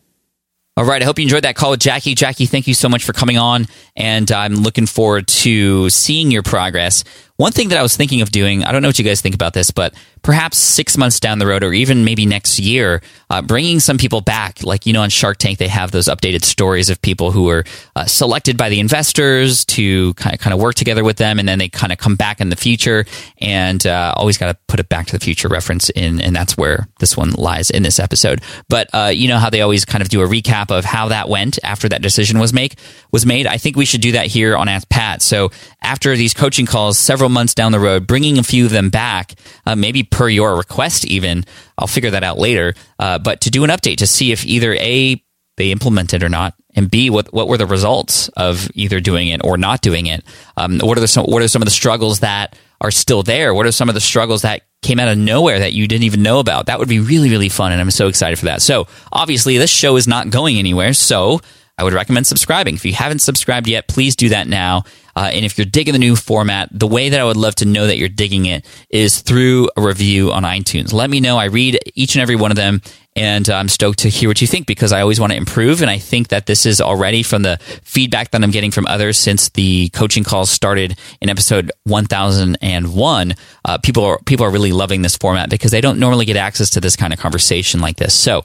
All 0.79 0.85
right. 0.85 1.01
I 1.01 1.07
hope 1.07 1.19
you 1.19 1.23
enjoyed 1.23 1.45
that 1.45 1.57
call 1.57 1.71
with 1.71 1.81
Jackie. 1.81 2.15
Jackie, 2.15 2.45
thank 2.45 2.67
you 2.67 2.75
so 2.75 2.89
much 2.89 3.05
for 3.05 3.15
coming 3.15 3.39
on. 3.39 3.67
And 3.97 4.31
I'm 4.31 4.57
looking 4.57 4.85
forward 4.85 5.27
to 5.29 5.89
seeing 5.89 6.31
your 6.31 6.43
progress. 6.43 7.03
One 7.37 7.53
thing 7.53 7.69
that 7.69 7.79
I 7.79 7.83
was 7.83 7.97
thinking 7.97 8.23
of 8.23 8.31
doing, 8.31 8.65
I 8.65 8.73
don't 8.73 8.81
know 8.81 8.89
what 8.89 8.99
you 8.99 9.05
guys 9.05 9.21
think 9.21 9.35
about 9.35 9.53
this, 9.53 9.71
but 9.71 9.95
perhaps 10.23 10.57
six 10.57 10.97
months 10.97 11.21
down 11.21 11.39
the 11.39 11.47
road 11.47 11.63
or 11.63 11.75
even 11.75 12.05
maybe 12.05 12.25
next 12.25 12.59
year, 12.59 13.03
uh, 13.29 13.43
bringing 13.43 13.79
some 13.79 13.99
people 13.99 14.23
back. 14.23 14.63
Like, 14.63 14.87
you 14.87 14.93
know, 14.95 15.03
on 15.03 15.11
Shark 15.11 15.37
Tank, 15.37 15.59
they 15.59 15.69
have 15.69 15.91
those 15.91 16.07
updated 16.07 16.45
stories 16.45 16.89
of 16.89 17.01
people 17.03 17.33
who 17.33 17.45
were 17.45 17.65
uh, 17.95 18.07
selected 18.07 18.57
by 18.57 18.71
the 18.71 18.81
investors 18.81 19.67
to 19.67 20.15
kind 20.15 20.35
of, 20.35 20.41
kind 20.41 20.55
of 20.55 20.61
work 20.61 20.77
together 20.77 21.05
with 21.05 21.19
them. 21.19 21.39
And 21.39 21.47
then 21.47 21.59
they 21.59 21.69
kind 21.69 21.93
of 21.93 21.99
come 21.99 22.17
back 22.17 22.41
in 22.41 22.49
the 22.49 22.57
future 22.57 23.05
and 23.39 23.87
uh, 23.87 24.15
always 24.17 24.39
got 24.39 24.47
to 24.47 24.59
put 24.67 24.81
it 24.81 24.89
back 24.89 25.07
to 25.09 25.13
the 25.13 25.21
future 25.25 25.49
reference 25.49 25.91
in. 25.91 26.23
And 26.23 26.35
that's 26.35 26.57
where 26.57 26.89
this 27.01 27.17
one 27.17 27.33
lies 27.33 27.71
in 27.71 27.83
this 27.83 28.01
episode. 28.01 28.41
But 28.69 28.89
uh, 28.95 29.13
you 29.15 29.29
know 29.29 29.39
how 29.39 29.51
they 29.51 29.61
always 29.61 29.85
kind 29.85 30.01
of 30.01 30.09
do 30.09 30.23
a 30.23 30.27
recap 30.27 30.77
of 30.77 30.87
how 30.87 31.09
that 31.09 31.29
went 31.29 31.59
after 31.63 31.89
that 31.91 32.01
decision 32.01 32.39
was 32.39 32.55
make 32.55 32.77
was 33.13 33.27
made. 33.27 33.47
I 33.47 33.59
think 33.59 33.77
we 33.77 33.85
should 33.85 34.01
do 34.01 34.13
that 34.13 34.27
here 34.27 34.57
on 34.57 34.69
Ask 34.69 34.89
Pat. 34.89 35.21
So 35.21 35.51
after 35.83 36.17
these 36.17 36.35
coaching 36.35 36.67
calls, 36.67 36.99
several 36.99 37.26
months 37.29 37.55
down 37.55 37.73
the 37.73 37.81
road, 37.81 38.07
bringing 38.07 38.39
a 38.39 38.43
few 38.43 38.65
of 38.65 38.71
them 38.71 38.91
back, 38.91 39.35
uh, 39.67 39.77
maybe 39.77 40.03
per 40.03 40.29
your 40.29 40.57
request, 40.57 41.05
even 41.05 41.45
I'll 41.79 41.87
figure 41.87 42.11
that 42.11 42.25
out 42.25 42.39
later. 42.39 42.75
Uh, 42.99 43.19
but 43.19 43.41
to 43.43 43.51
do 43.51 43.65
an 43.65 43.71
update 43.71 43.99
to 43.99 44.07
see 44.07 44.33
if 44.33 44.45
either 44.45 44.75
a 44.75 45.23
they 45.57 45.71
implemented 45.73 46.23
or 46.23 46.29
not, 46.29 46.55
and 46.75 46.91
B, 46.91 47.09
what 47.09 47.33
what 47.33 47.49
were 47.49 47.57
the 47.57 47.67
results 47.67 48.29
of 48.29 48.69
either 48.75 49.01
doing 49.01 49.29
it 49.29 49.41
or 49.43 49.57
not 49.57 49.81
doing 49.81 50.07
it? 50.07 50.23
Um, 50.57 50.79
what 50.81 50.99
are 50.99 51.01
the 51.01 51.09
some, 51.09 51.25
what 51.25 51.43
are 51.43 51.49
some 51.49 51.63
of 51.63 51.67
the 51.67 51.73
struggles 51.73 52.21
that 52.21 52.59
are 52.81 52.91
still 52.91 53.23
there? 53.23 53.55
What 53.55 53.65
are 53.65 53.73
some 53.73 53.89
of 53.89 53.95
the 53.95 54.01
struggles 54.01 54.43
that 54.43 54.63
came 54.83 55.01
out 55.01 55.09
of 55.09 55.17
nowhere 55.17 55.59
that 55.61 55.73
you 55.73 55.89
didn't 55.89 56.05
even 56.05 56.23
know 56.23 56.39
about? 56.39 56.67
That 56.67 56.79
would 56.79 56.89
be 56.89 57.01
really 57.01 57.31
really 57.31 57.49
fun, 57.49 57.73
and 57.73 57.81
I'm 57.81 57.91
so 57.91 58.09
excited 58.09 58.39
for 58.39 58.47
that. 58.47 58.61
So 58.61 58.87
obviously, 59.11 59.57
this 59.57 59.71
show 59.71 59.97
is 59.97 60.07
not 60.07 60.29
going 60.29 60.59
anywhere. 60.59 60.93
So 60.93 61.41
I 61.79 61.85
would 61.85 61.93
recommend 61.93 62.27
subscribing. 62.27 62.75
If 62.75 62.85
you 62.85 62.95
haven't 62.95 63.19
subscribed 63.19 63.69
yet, 63.69 63.87
please 63.87 64.17
do 64.17 64.31
that 64.31 64.49
now. 64.49 64.85
Uh, 65.15 65.31
and 65.33 65.45
if 65.45 65.57
you're 65.59 65.67
digging 65.67 65.93
the 65.93 65.99
new 65.99 66.17
format, 66.17 66.69
the 66.73 66.87
way 66.87 67.09
that 67.09 67.21
I 67.21 67.25
would 67.25 67.37
love 67.37 67.55
to 67.57 67.65
know 67.65 67.87
that 67.87 67.99
you're 67.99 68.09
digging 68.09 68.47
it 68.47 68.67
is 68.91 69.21
through 69.21 69.71
a 69.77 69.83
review 69.83 70.33
on 70.33 70.43
iTunes. 70.43 70.93
Let 70.93 71.11
me 71.11 71.21
know. 71.21 71.39
I 71.39 71.47
read 71.47 71.79
each 71.95 72.15
and 72.15 72.23
every 72.23 72.37
one 72.37 72.51
of 72.51 72.57
them, 72.57 72.83
and 73.15 73.49
I'm 73.49 73.69
stoked 73.69 74.01
to 74.01 74.09
hear 74.09 74.29
what 74.29 74.41
you 74.43 74.47
think 74.47 74.67
because 74.67 74.93
I 74.93 75.01
always 75.01 75.19
want 75.19 75.33
to 75.33 75.39
improve. 75.39 75.81
And 75.81 75.91
I 75.91 75.99
think 75.99 76.29
that 76.29 76.47
this 76.47 76.67
is 76.67 76.83
already 76.83 77.23
from 77.23 77.43
the 77.43 77.59
feedback 77.83 78.31
that 78.31 78.43
I'm 78.43 78.51
getting 78.51 78.71
from 78.71 78.87
others 78.87 79.19
since 79.19 79.49
the 79.51 79.89
coaching 79.91 80.25
calls 80.25 80.51
started 80.51 80.99
in 81.23 81.31
episode 81.31 81.73
1001. 81.85 83.35
Uh, 83.65 83.79
people 83.79 84.05
are 84.05 84.19
people 84.27 84.45
are 84.45 84.51
really 84.51 84.73
loving 84.73 85.01
this 85.01 85.17
format 85.17 85.49
because 85.49 85.71
they 85.71 85.81
don't 85.81 85.99
normally 85.99 86.27
get 86.27 86.37
access 86.37 86.71
to 86.71 86.81
this 86.81 86.97
kind 86.97 87.15
of 87.15 87.19
conversation 87.19 87.81
like 87.81 87.97
this. 87.97 88.15
So 88.15 88.45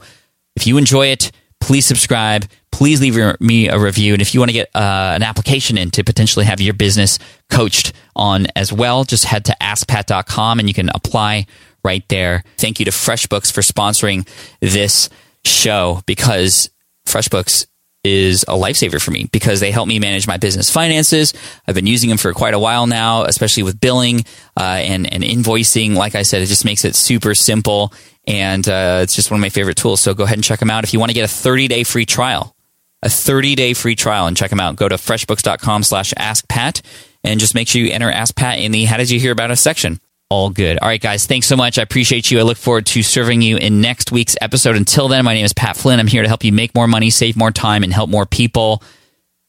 if 0.56 0.68
you 0.68 0.78
enjoy 0.78 1.08
it, 1.08 1.32
please 1.60 1.86
subscribe. 1.86 2.46
Please 2.72 3.02
leave 3.02 3.18
me 3.40 3.68
a 3.68 3.78
review. 3.78 4.14
And 4.14 4.22
if 4.22 4.34
you 4.34 4.40
want 4.40 4.50
to 4.50 4.54
get 4.54 4.70
uh, 4.76 5.12
an 5.16 5.24
application 5.24 5.78
in 5.78 5.92
to 5.92 6.04
potentially 6.04 6.46
have 6.46 6.60
your 6.62 6.74
business 6.74 7.20
coached 7.50 7.94
on 8.16 8.48
as 8.56 8.74
well, 8.74 9.04
just 9.04 9.26
head 9.26 9.46
to 9.46 9.56
askpat.com 9.62 10.60
and 10.60 10.68
you 10.68 10.74
can 10.74 10.90
apply 10.94 11.46
right 11.84 12.08
there. 12.10 12.44
Thank 12.58 12.80
you 12.80 12.86
to 12.86 12.92
FreshBooks 12.92 13.52
for 13.52 13.62
sponsoring 13.62 14.28
this 14.60 15.10
show 15.44 16.02
because 16.06 16.70
FreshBooks 17.06 17.68
is 18.04 18.44
a 18.44 18.54
lifesaver 18.54 19.00
for 19.00 19.12
me 19.12 19.30
because 19.32 19.60
they 19.60 19.70
help 19.70 19.88
me 19.88 20.00
manage 20.00 20.28
my 20.28 20.38
business 20.38 20.70
finances. 20.72 21.34
I've 21.68 21.76
been 21.76 21.88
using 21.88 22.10
them 22.10 22.18
for 22.18 22.34
quite 22.34 22.54
a 22.54 22.60
while 22.60 22.88
now, 22.88 23.24
especially 23.24 23.64
with 23.64 23.80
billing 23.80 24.26
uh, 24.58 24.64
and, 24.64 25.12
and 25.12 25.24
invoicing. 25.24 25.96
Like 25.96 26.16
I 26.16 26.24
said, 26.24 26.42
it 26.42 26.48
just 26.48 26.66
makes 26.66 26.84
it 26.84 26.96
super 26.96 27.36
simple 27.36 27.94
and 28.26 28.68
uh, 28.68 29.00
it's 29.04 29.16
just 29.16 29.30
one 29.30 29.40
of 29.40 29.42
my 29.42 29.50
favorite 29.50 29.78
tools. 29.78 30.02
So 30.02 30.14
go 30.14 30.24
ahead 30.24 30.38
and 30.38 30.44
check 30.44 30.60
them 30.60 30.72
out. 30.72 30.84
If 30.84 30.94
you 30.94 31.00
want 31.00 31.12
to 31.12 31.16
get 31.16 31.26
a 31.26 31.34
30 31.34 31.68
day 31.68 31.84
free 31.84 32.06
trial, 32.06 32.56
a 33.04 33.10
30 33.10 33.56
day 33.56 33.74
free 33.74 33.96
trial 33.96 34.28
and 34.28 34.38
check 34.38 34.50
them 34.50 34.60
out, 34.60 34.76
go 34.76 34.88
to 34.88 34.96
freshbooks.com 34.96 35.84
slash 35.84 36.14
askpat 36.14 36.82
and 37.24 37.40
just 37.40 37.56
make 37.56 37.68
sure 37.68 37.82
you 37.82 37.92
enter 37.92 38.12
Ask 38.12 38.36
Pat 38.36 38.60
in 38.60 38.72
the 38.72 38.86
How 38.86 38.98
Did 38.98 39.10
You 39.10 39.20
Hear 39.20 39.32
About 39.32 39.52
Us 39.52 39.62
section. 39.62 40.00
All 40.30 40.50
good. 40.50 40.80
All 40.80 40.88
right, 40.88 41.02
guys, 41.02 41.28
thanks 41.28 41.46
so 41.46 41.58
much. 41.58 41.78
I 41.78 41.82
appreciate 41.82 42.32
you. 42.32 42.40
I 42.40 42.44
look 42.44 42.58
forward 42.58 42.86
to 42.88 43.04
serving 43.04 43.42
you 43.42 43.58
in 43.58 43.82
next 43.82 44.14
week's 44.14 44.38
episode. 44.40 44.78
Until 44.78 45.10
then, 45.10 45.26
my 45.26 45.34
name 45.34 45.44
is 45.44 45.52
Pat 45.52 45.76
Flynn. 45.76 46.00
I'm 46.00 46.08
here 46.08 46.22
to 46.22 46.28
help 46.28 46.46
you 46.46 46.54
make 46.54 46.74
more 46.74 46.88
money, 46.88 47.10
save 47.10 47.36
more 47.36 47.52
time, 47.52 47.84
and 47.84 47.92
help 47.92 48.10
more 48.10 48.26
people. 48.26 48.82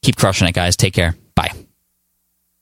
Keep 0.03 0.17
crushing 0.17 0.49
it, 0.49 0.55
guys. 0.55 0.77
Take 0.77 0.93
care. 0.93 1.15
Bye. 1.37 1.53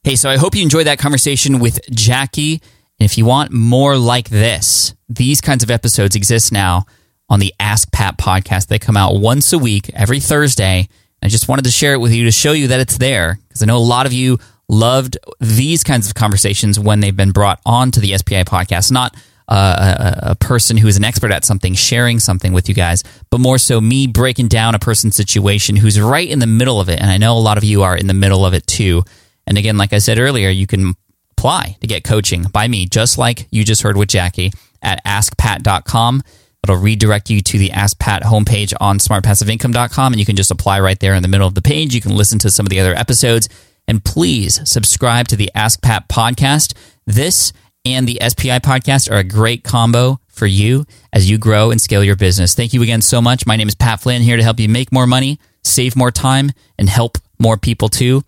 Hey, 0.03 0.15
so 0.15 0.29
I 0.29 0.37
hope 0.37 0.55
you 0.55 0.61
enjoyed 0.61 0.85
that 0.85 0.99
conversation 0.99 1.59
with 1.59 1.79
Jackie. 1.89 2.61
And 2.99 3.05
if 3.05 3.17
you 3.17 3.25
want 3.25 3.51
more 3.51 3.97
like 3.97 4.29
this, 4.29 4.93
these 5.09 5.41
kinds 5.41 5.63
of 5.63 5.71
episodes 5.71 6.15
exist 6.15 6.51
now 6.51 6.85
on 7.31 7.39
the 7.39 7.53
Ask 7.61 7.91
Pat 7.93 8.17
podcast. 8.17 8.67
They 8.67 8.77
come 8.77 8.97
out 8.97 9.15
once 9.15 9.53
a 9.53 9.57
week, 9.57 9.89
every 9.93 10.19
Thursday. 10.19 10.89
I 11.23 11.29
just 11.29 11.47
wanted 11.47 11.63
to 11.63 11.71
share 11.71 11.93
it 11.93 11.99
with 11.99 12.11
you 12.11 12.25
to 12.25 12.31
show 12.31 12.51
you 12.51 12.67
that 12.67 12.81
it's 12.81 12.97
there 12.97 13.39
because 13.47 13.63
I 13.63 13.67
know 13.67 13.77
a 13.77 13.79
lot 13.79 14.05
of 14.05 14.11
you 14.11 14.37
loved 14.67 15.17
these 15.39 15.81
kinds 15.81 16.07
of 16.07 16.13
conversations 16.13 16.77
when 16.77 16.99
they've 16.99 17.15
been 17.15 17.31
brought 17.31 17.61
onto 17.65 18.01
the 18.01 18.17
SPI 18.17 18.43
podcast. 18.43 18.91
Not 18.91 19.15
uh, 19.47 19.95
a, 20.23 20.31
a, 20.31 20.35
person 20.35 20.75
who 20.75 20.89
is 20.89 20.97
an 20.97 21.05
expert 21.05 21.31
at 21.31 21.45
something 21.45 21.73
sharing 21.73 22.19
something 22.19 22.51
with 22.51 22.67
you 22.67 22.75
guys, 22.75 23.03
but 23.29 23.39
more 23.39 23.57
so 23.57 23.79
me 23.79 24.07
breaking 24.07 24.49
down 24.49 24.75
a 24.75 24.79
person's 24.79 25.15
situation 25.15 25.77
who's 25.77 25.99
right 25.99 26.29
in 26.29 26.39
the 26.39 26.47
middle 26.47 26.81
of 26.81 26.89
it. 26.89 26.99
And 26.99 27.09
I 27.09 27.17
know 27.17 27.37
a 27.37 27.39
lot 27.39 27.57
of 27.57 27.63
you 27.63 27.83
are 27.83 27.95
in 27.95 28.07
the 28.07 28.13
middle 28.13 28.45
of 28.45 28.53
it 28.53 28.67
too. 28.67 29.03
And 29.47 29.57
again, 29.57 29.77
like 29.77 29.93
I 29.93 29.99
said 29.99 30.19
earlier, 30.19 30.49
you 30.49 30.67
can 30.67 30.95
apply 31.37 31.77
to 31.79 31.87
get 31.87 32.03
coaching 32.03 32.43
by 32.43 32.67
me, 32.67 32.87
just 32.87 33.17
like 33.17 33.47
you 33.51 33.63
just 33.63 33.83
heard 33.83 33.95
with 33.95 34.09
Jackie 34.09 34.51
at 34.81 35.03
askpat.com. 35.05 36.23
It'll 36.63 36.77
redirect 36.77 37.29
you 37.29 37.41
to 37.41 37.57
the 37.57 37.71
Ask 37.71 37.97
Pat 37.97 38.21
homepage 38.23 38.73
on 38.79 38.99
smartpassiveincome.com, 38.99 40.13
and 40.13 40.19
you 40.19 40.25
can 40.25 40.35
just 40.35 40.51
apply 40.51 40.79
right 40.79 40.99
there 40.99 41.15
in 41.15 41.23
the 41.23 41.27
middle 41.27 41.47
of 41.47 41.55
the 41.55 41.61
page. 41.61 41.95
You 41.95 42.01
can 42.01 42.15
listen 42.15 42.37
to 42.39 42.51
some 42.51 42.65
of 42.65 42.69
the 42.69 42.79
other 42.79 42.93
episodes. 42.93 43.49
And 43.87 44.05
please 44.05 44.61
subscribe 44.69 45.27
to 45.29 45.35
the 45.35 45.49
Ask 45.55 45.81
Pat 45.81 46.07
podcast. 46.07 46.75
This 47.07 47.51
and 47.83 48.07
the 48.07 48.19
SPI 48.21 48.59
podcast 48.59 49.11
are 49.11 49.17
a 49.17 49.23
great 49.23 49.63
combo 49.63 50.19
for 50.27 50.45
you 50.45 50.85
as 51.11 51.29
you 51.29 51.37
grow 51.37 51.71
and 51.71 51.81
scale 51.81 52.03
your 52.03 52.15
business. 52.15 52.53
Thank 52.53 52.73
you 52.73 52.83
again 52.83 53.01
so 53.01 53.21
much. 53.21 53.47
My 53.47 53.55
name 53.55 53.67
is 53.67 53.75
Pat 53.75 53.99
Flynn 53.99 54.21
here 54.21 54.37
to 54.37 54.43
help 54.43 54.59
you 54.59 54.69
make 54.69 54.91
more 54.91 55.07
money, 55.07 55.39
save 55.63 55.95
more 55.95 56.11
time, 56.11 56.51
and 56.77 56.87
help 56.87 57.17
more 57.39 57.57
people 57.57 57.89
too. 57.89 58.23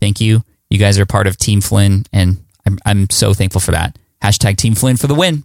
Thank 0.00 0.20
you. 0.20 0.42
You 0.70 0.78
guys 0.78 0.98
are 0.98 1.06
part 1.06 1.26
of 1.26 1.36
Team 1.36 1.60
Flynn, 1.60 2.04
and 2.12 2.42
I'm, 2.66 2.78
I'm 2.84 3.10
so 3.10 3.34
thankful 3.34 3.60
for 3.60 3.72
that. 3.72 3.98
Hashtag 4.22 4.56
Team 4.56 4.74
Flynn 4.74 4.96
for 4.96 5.06
the 5.06 5.14
win. 5.14 5.44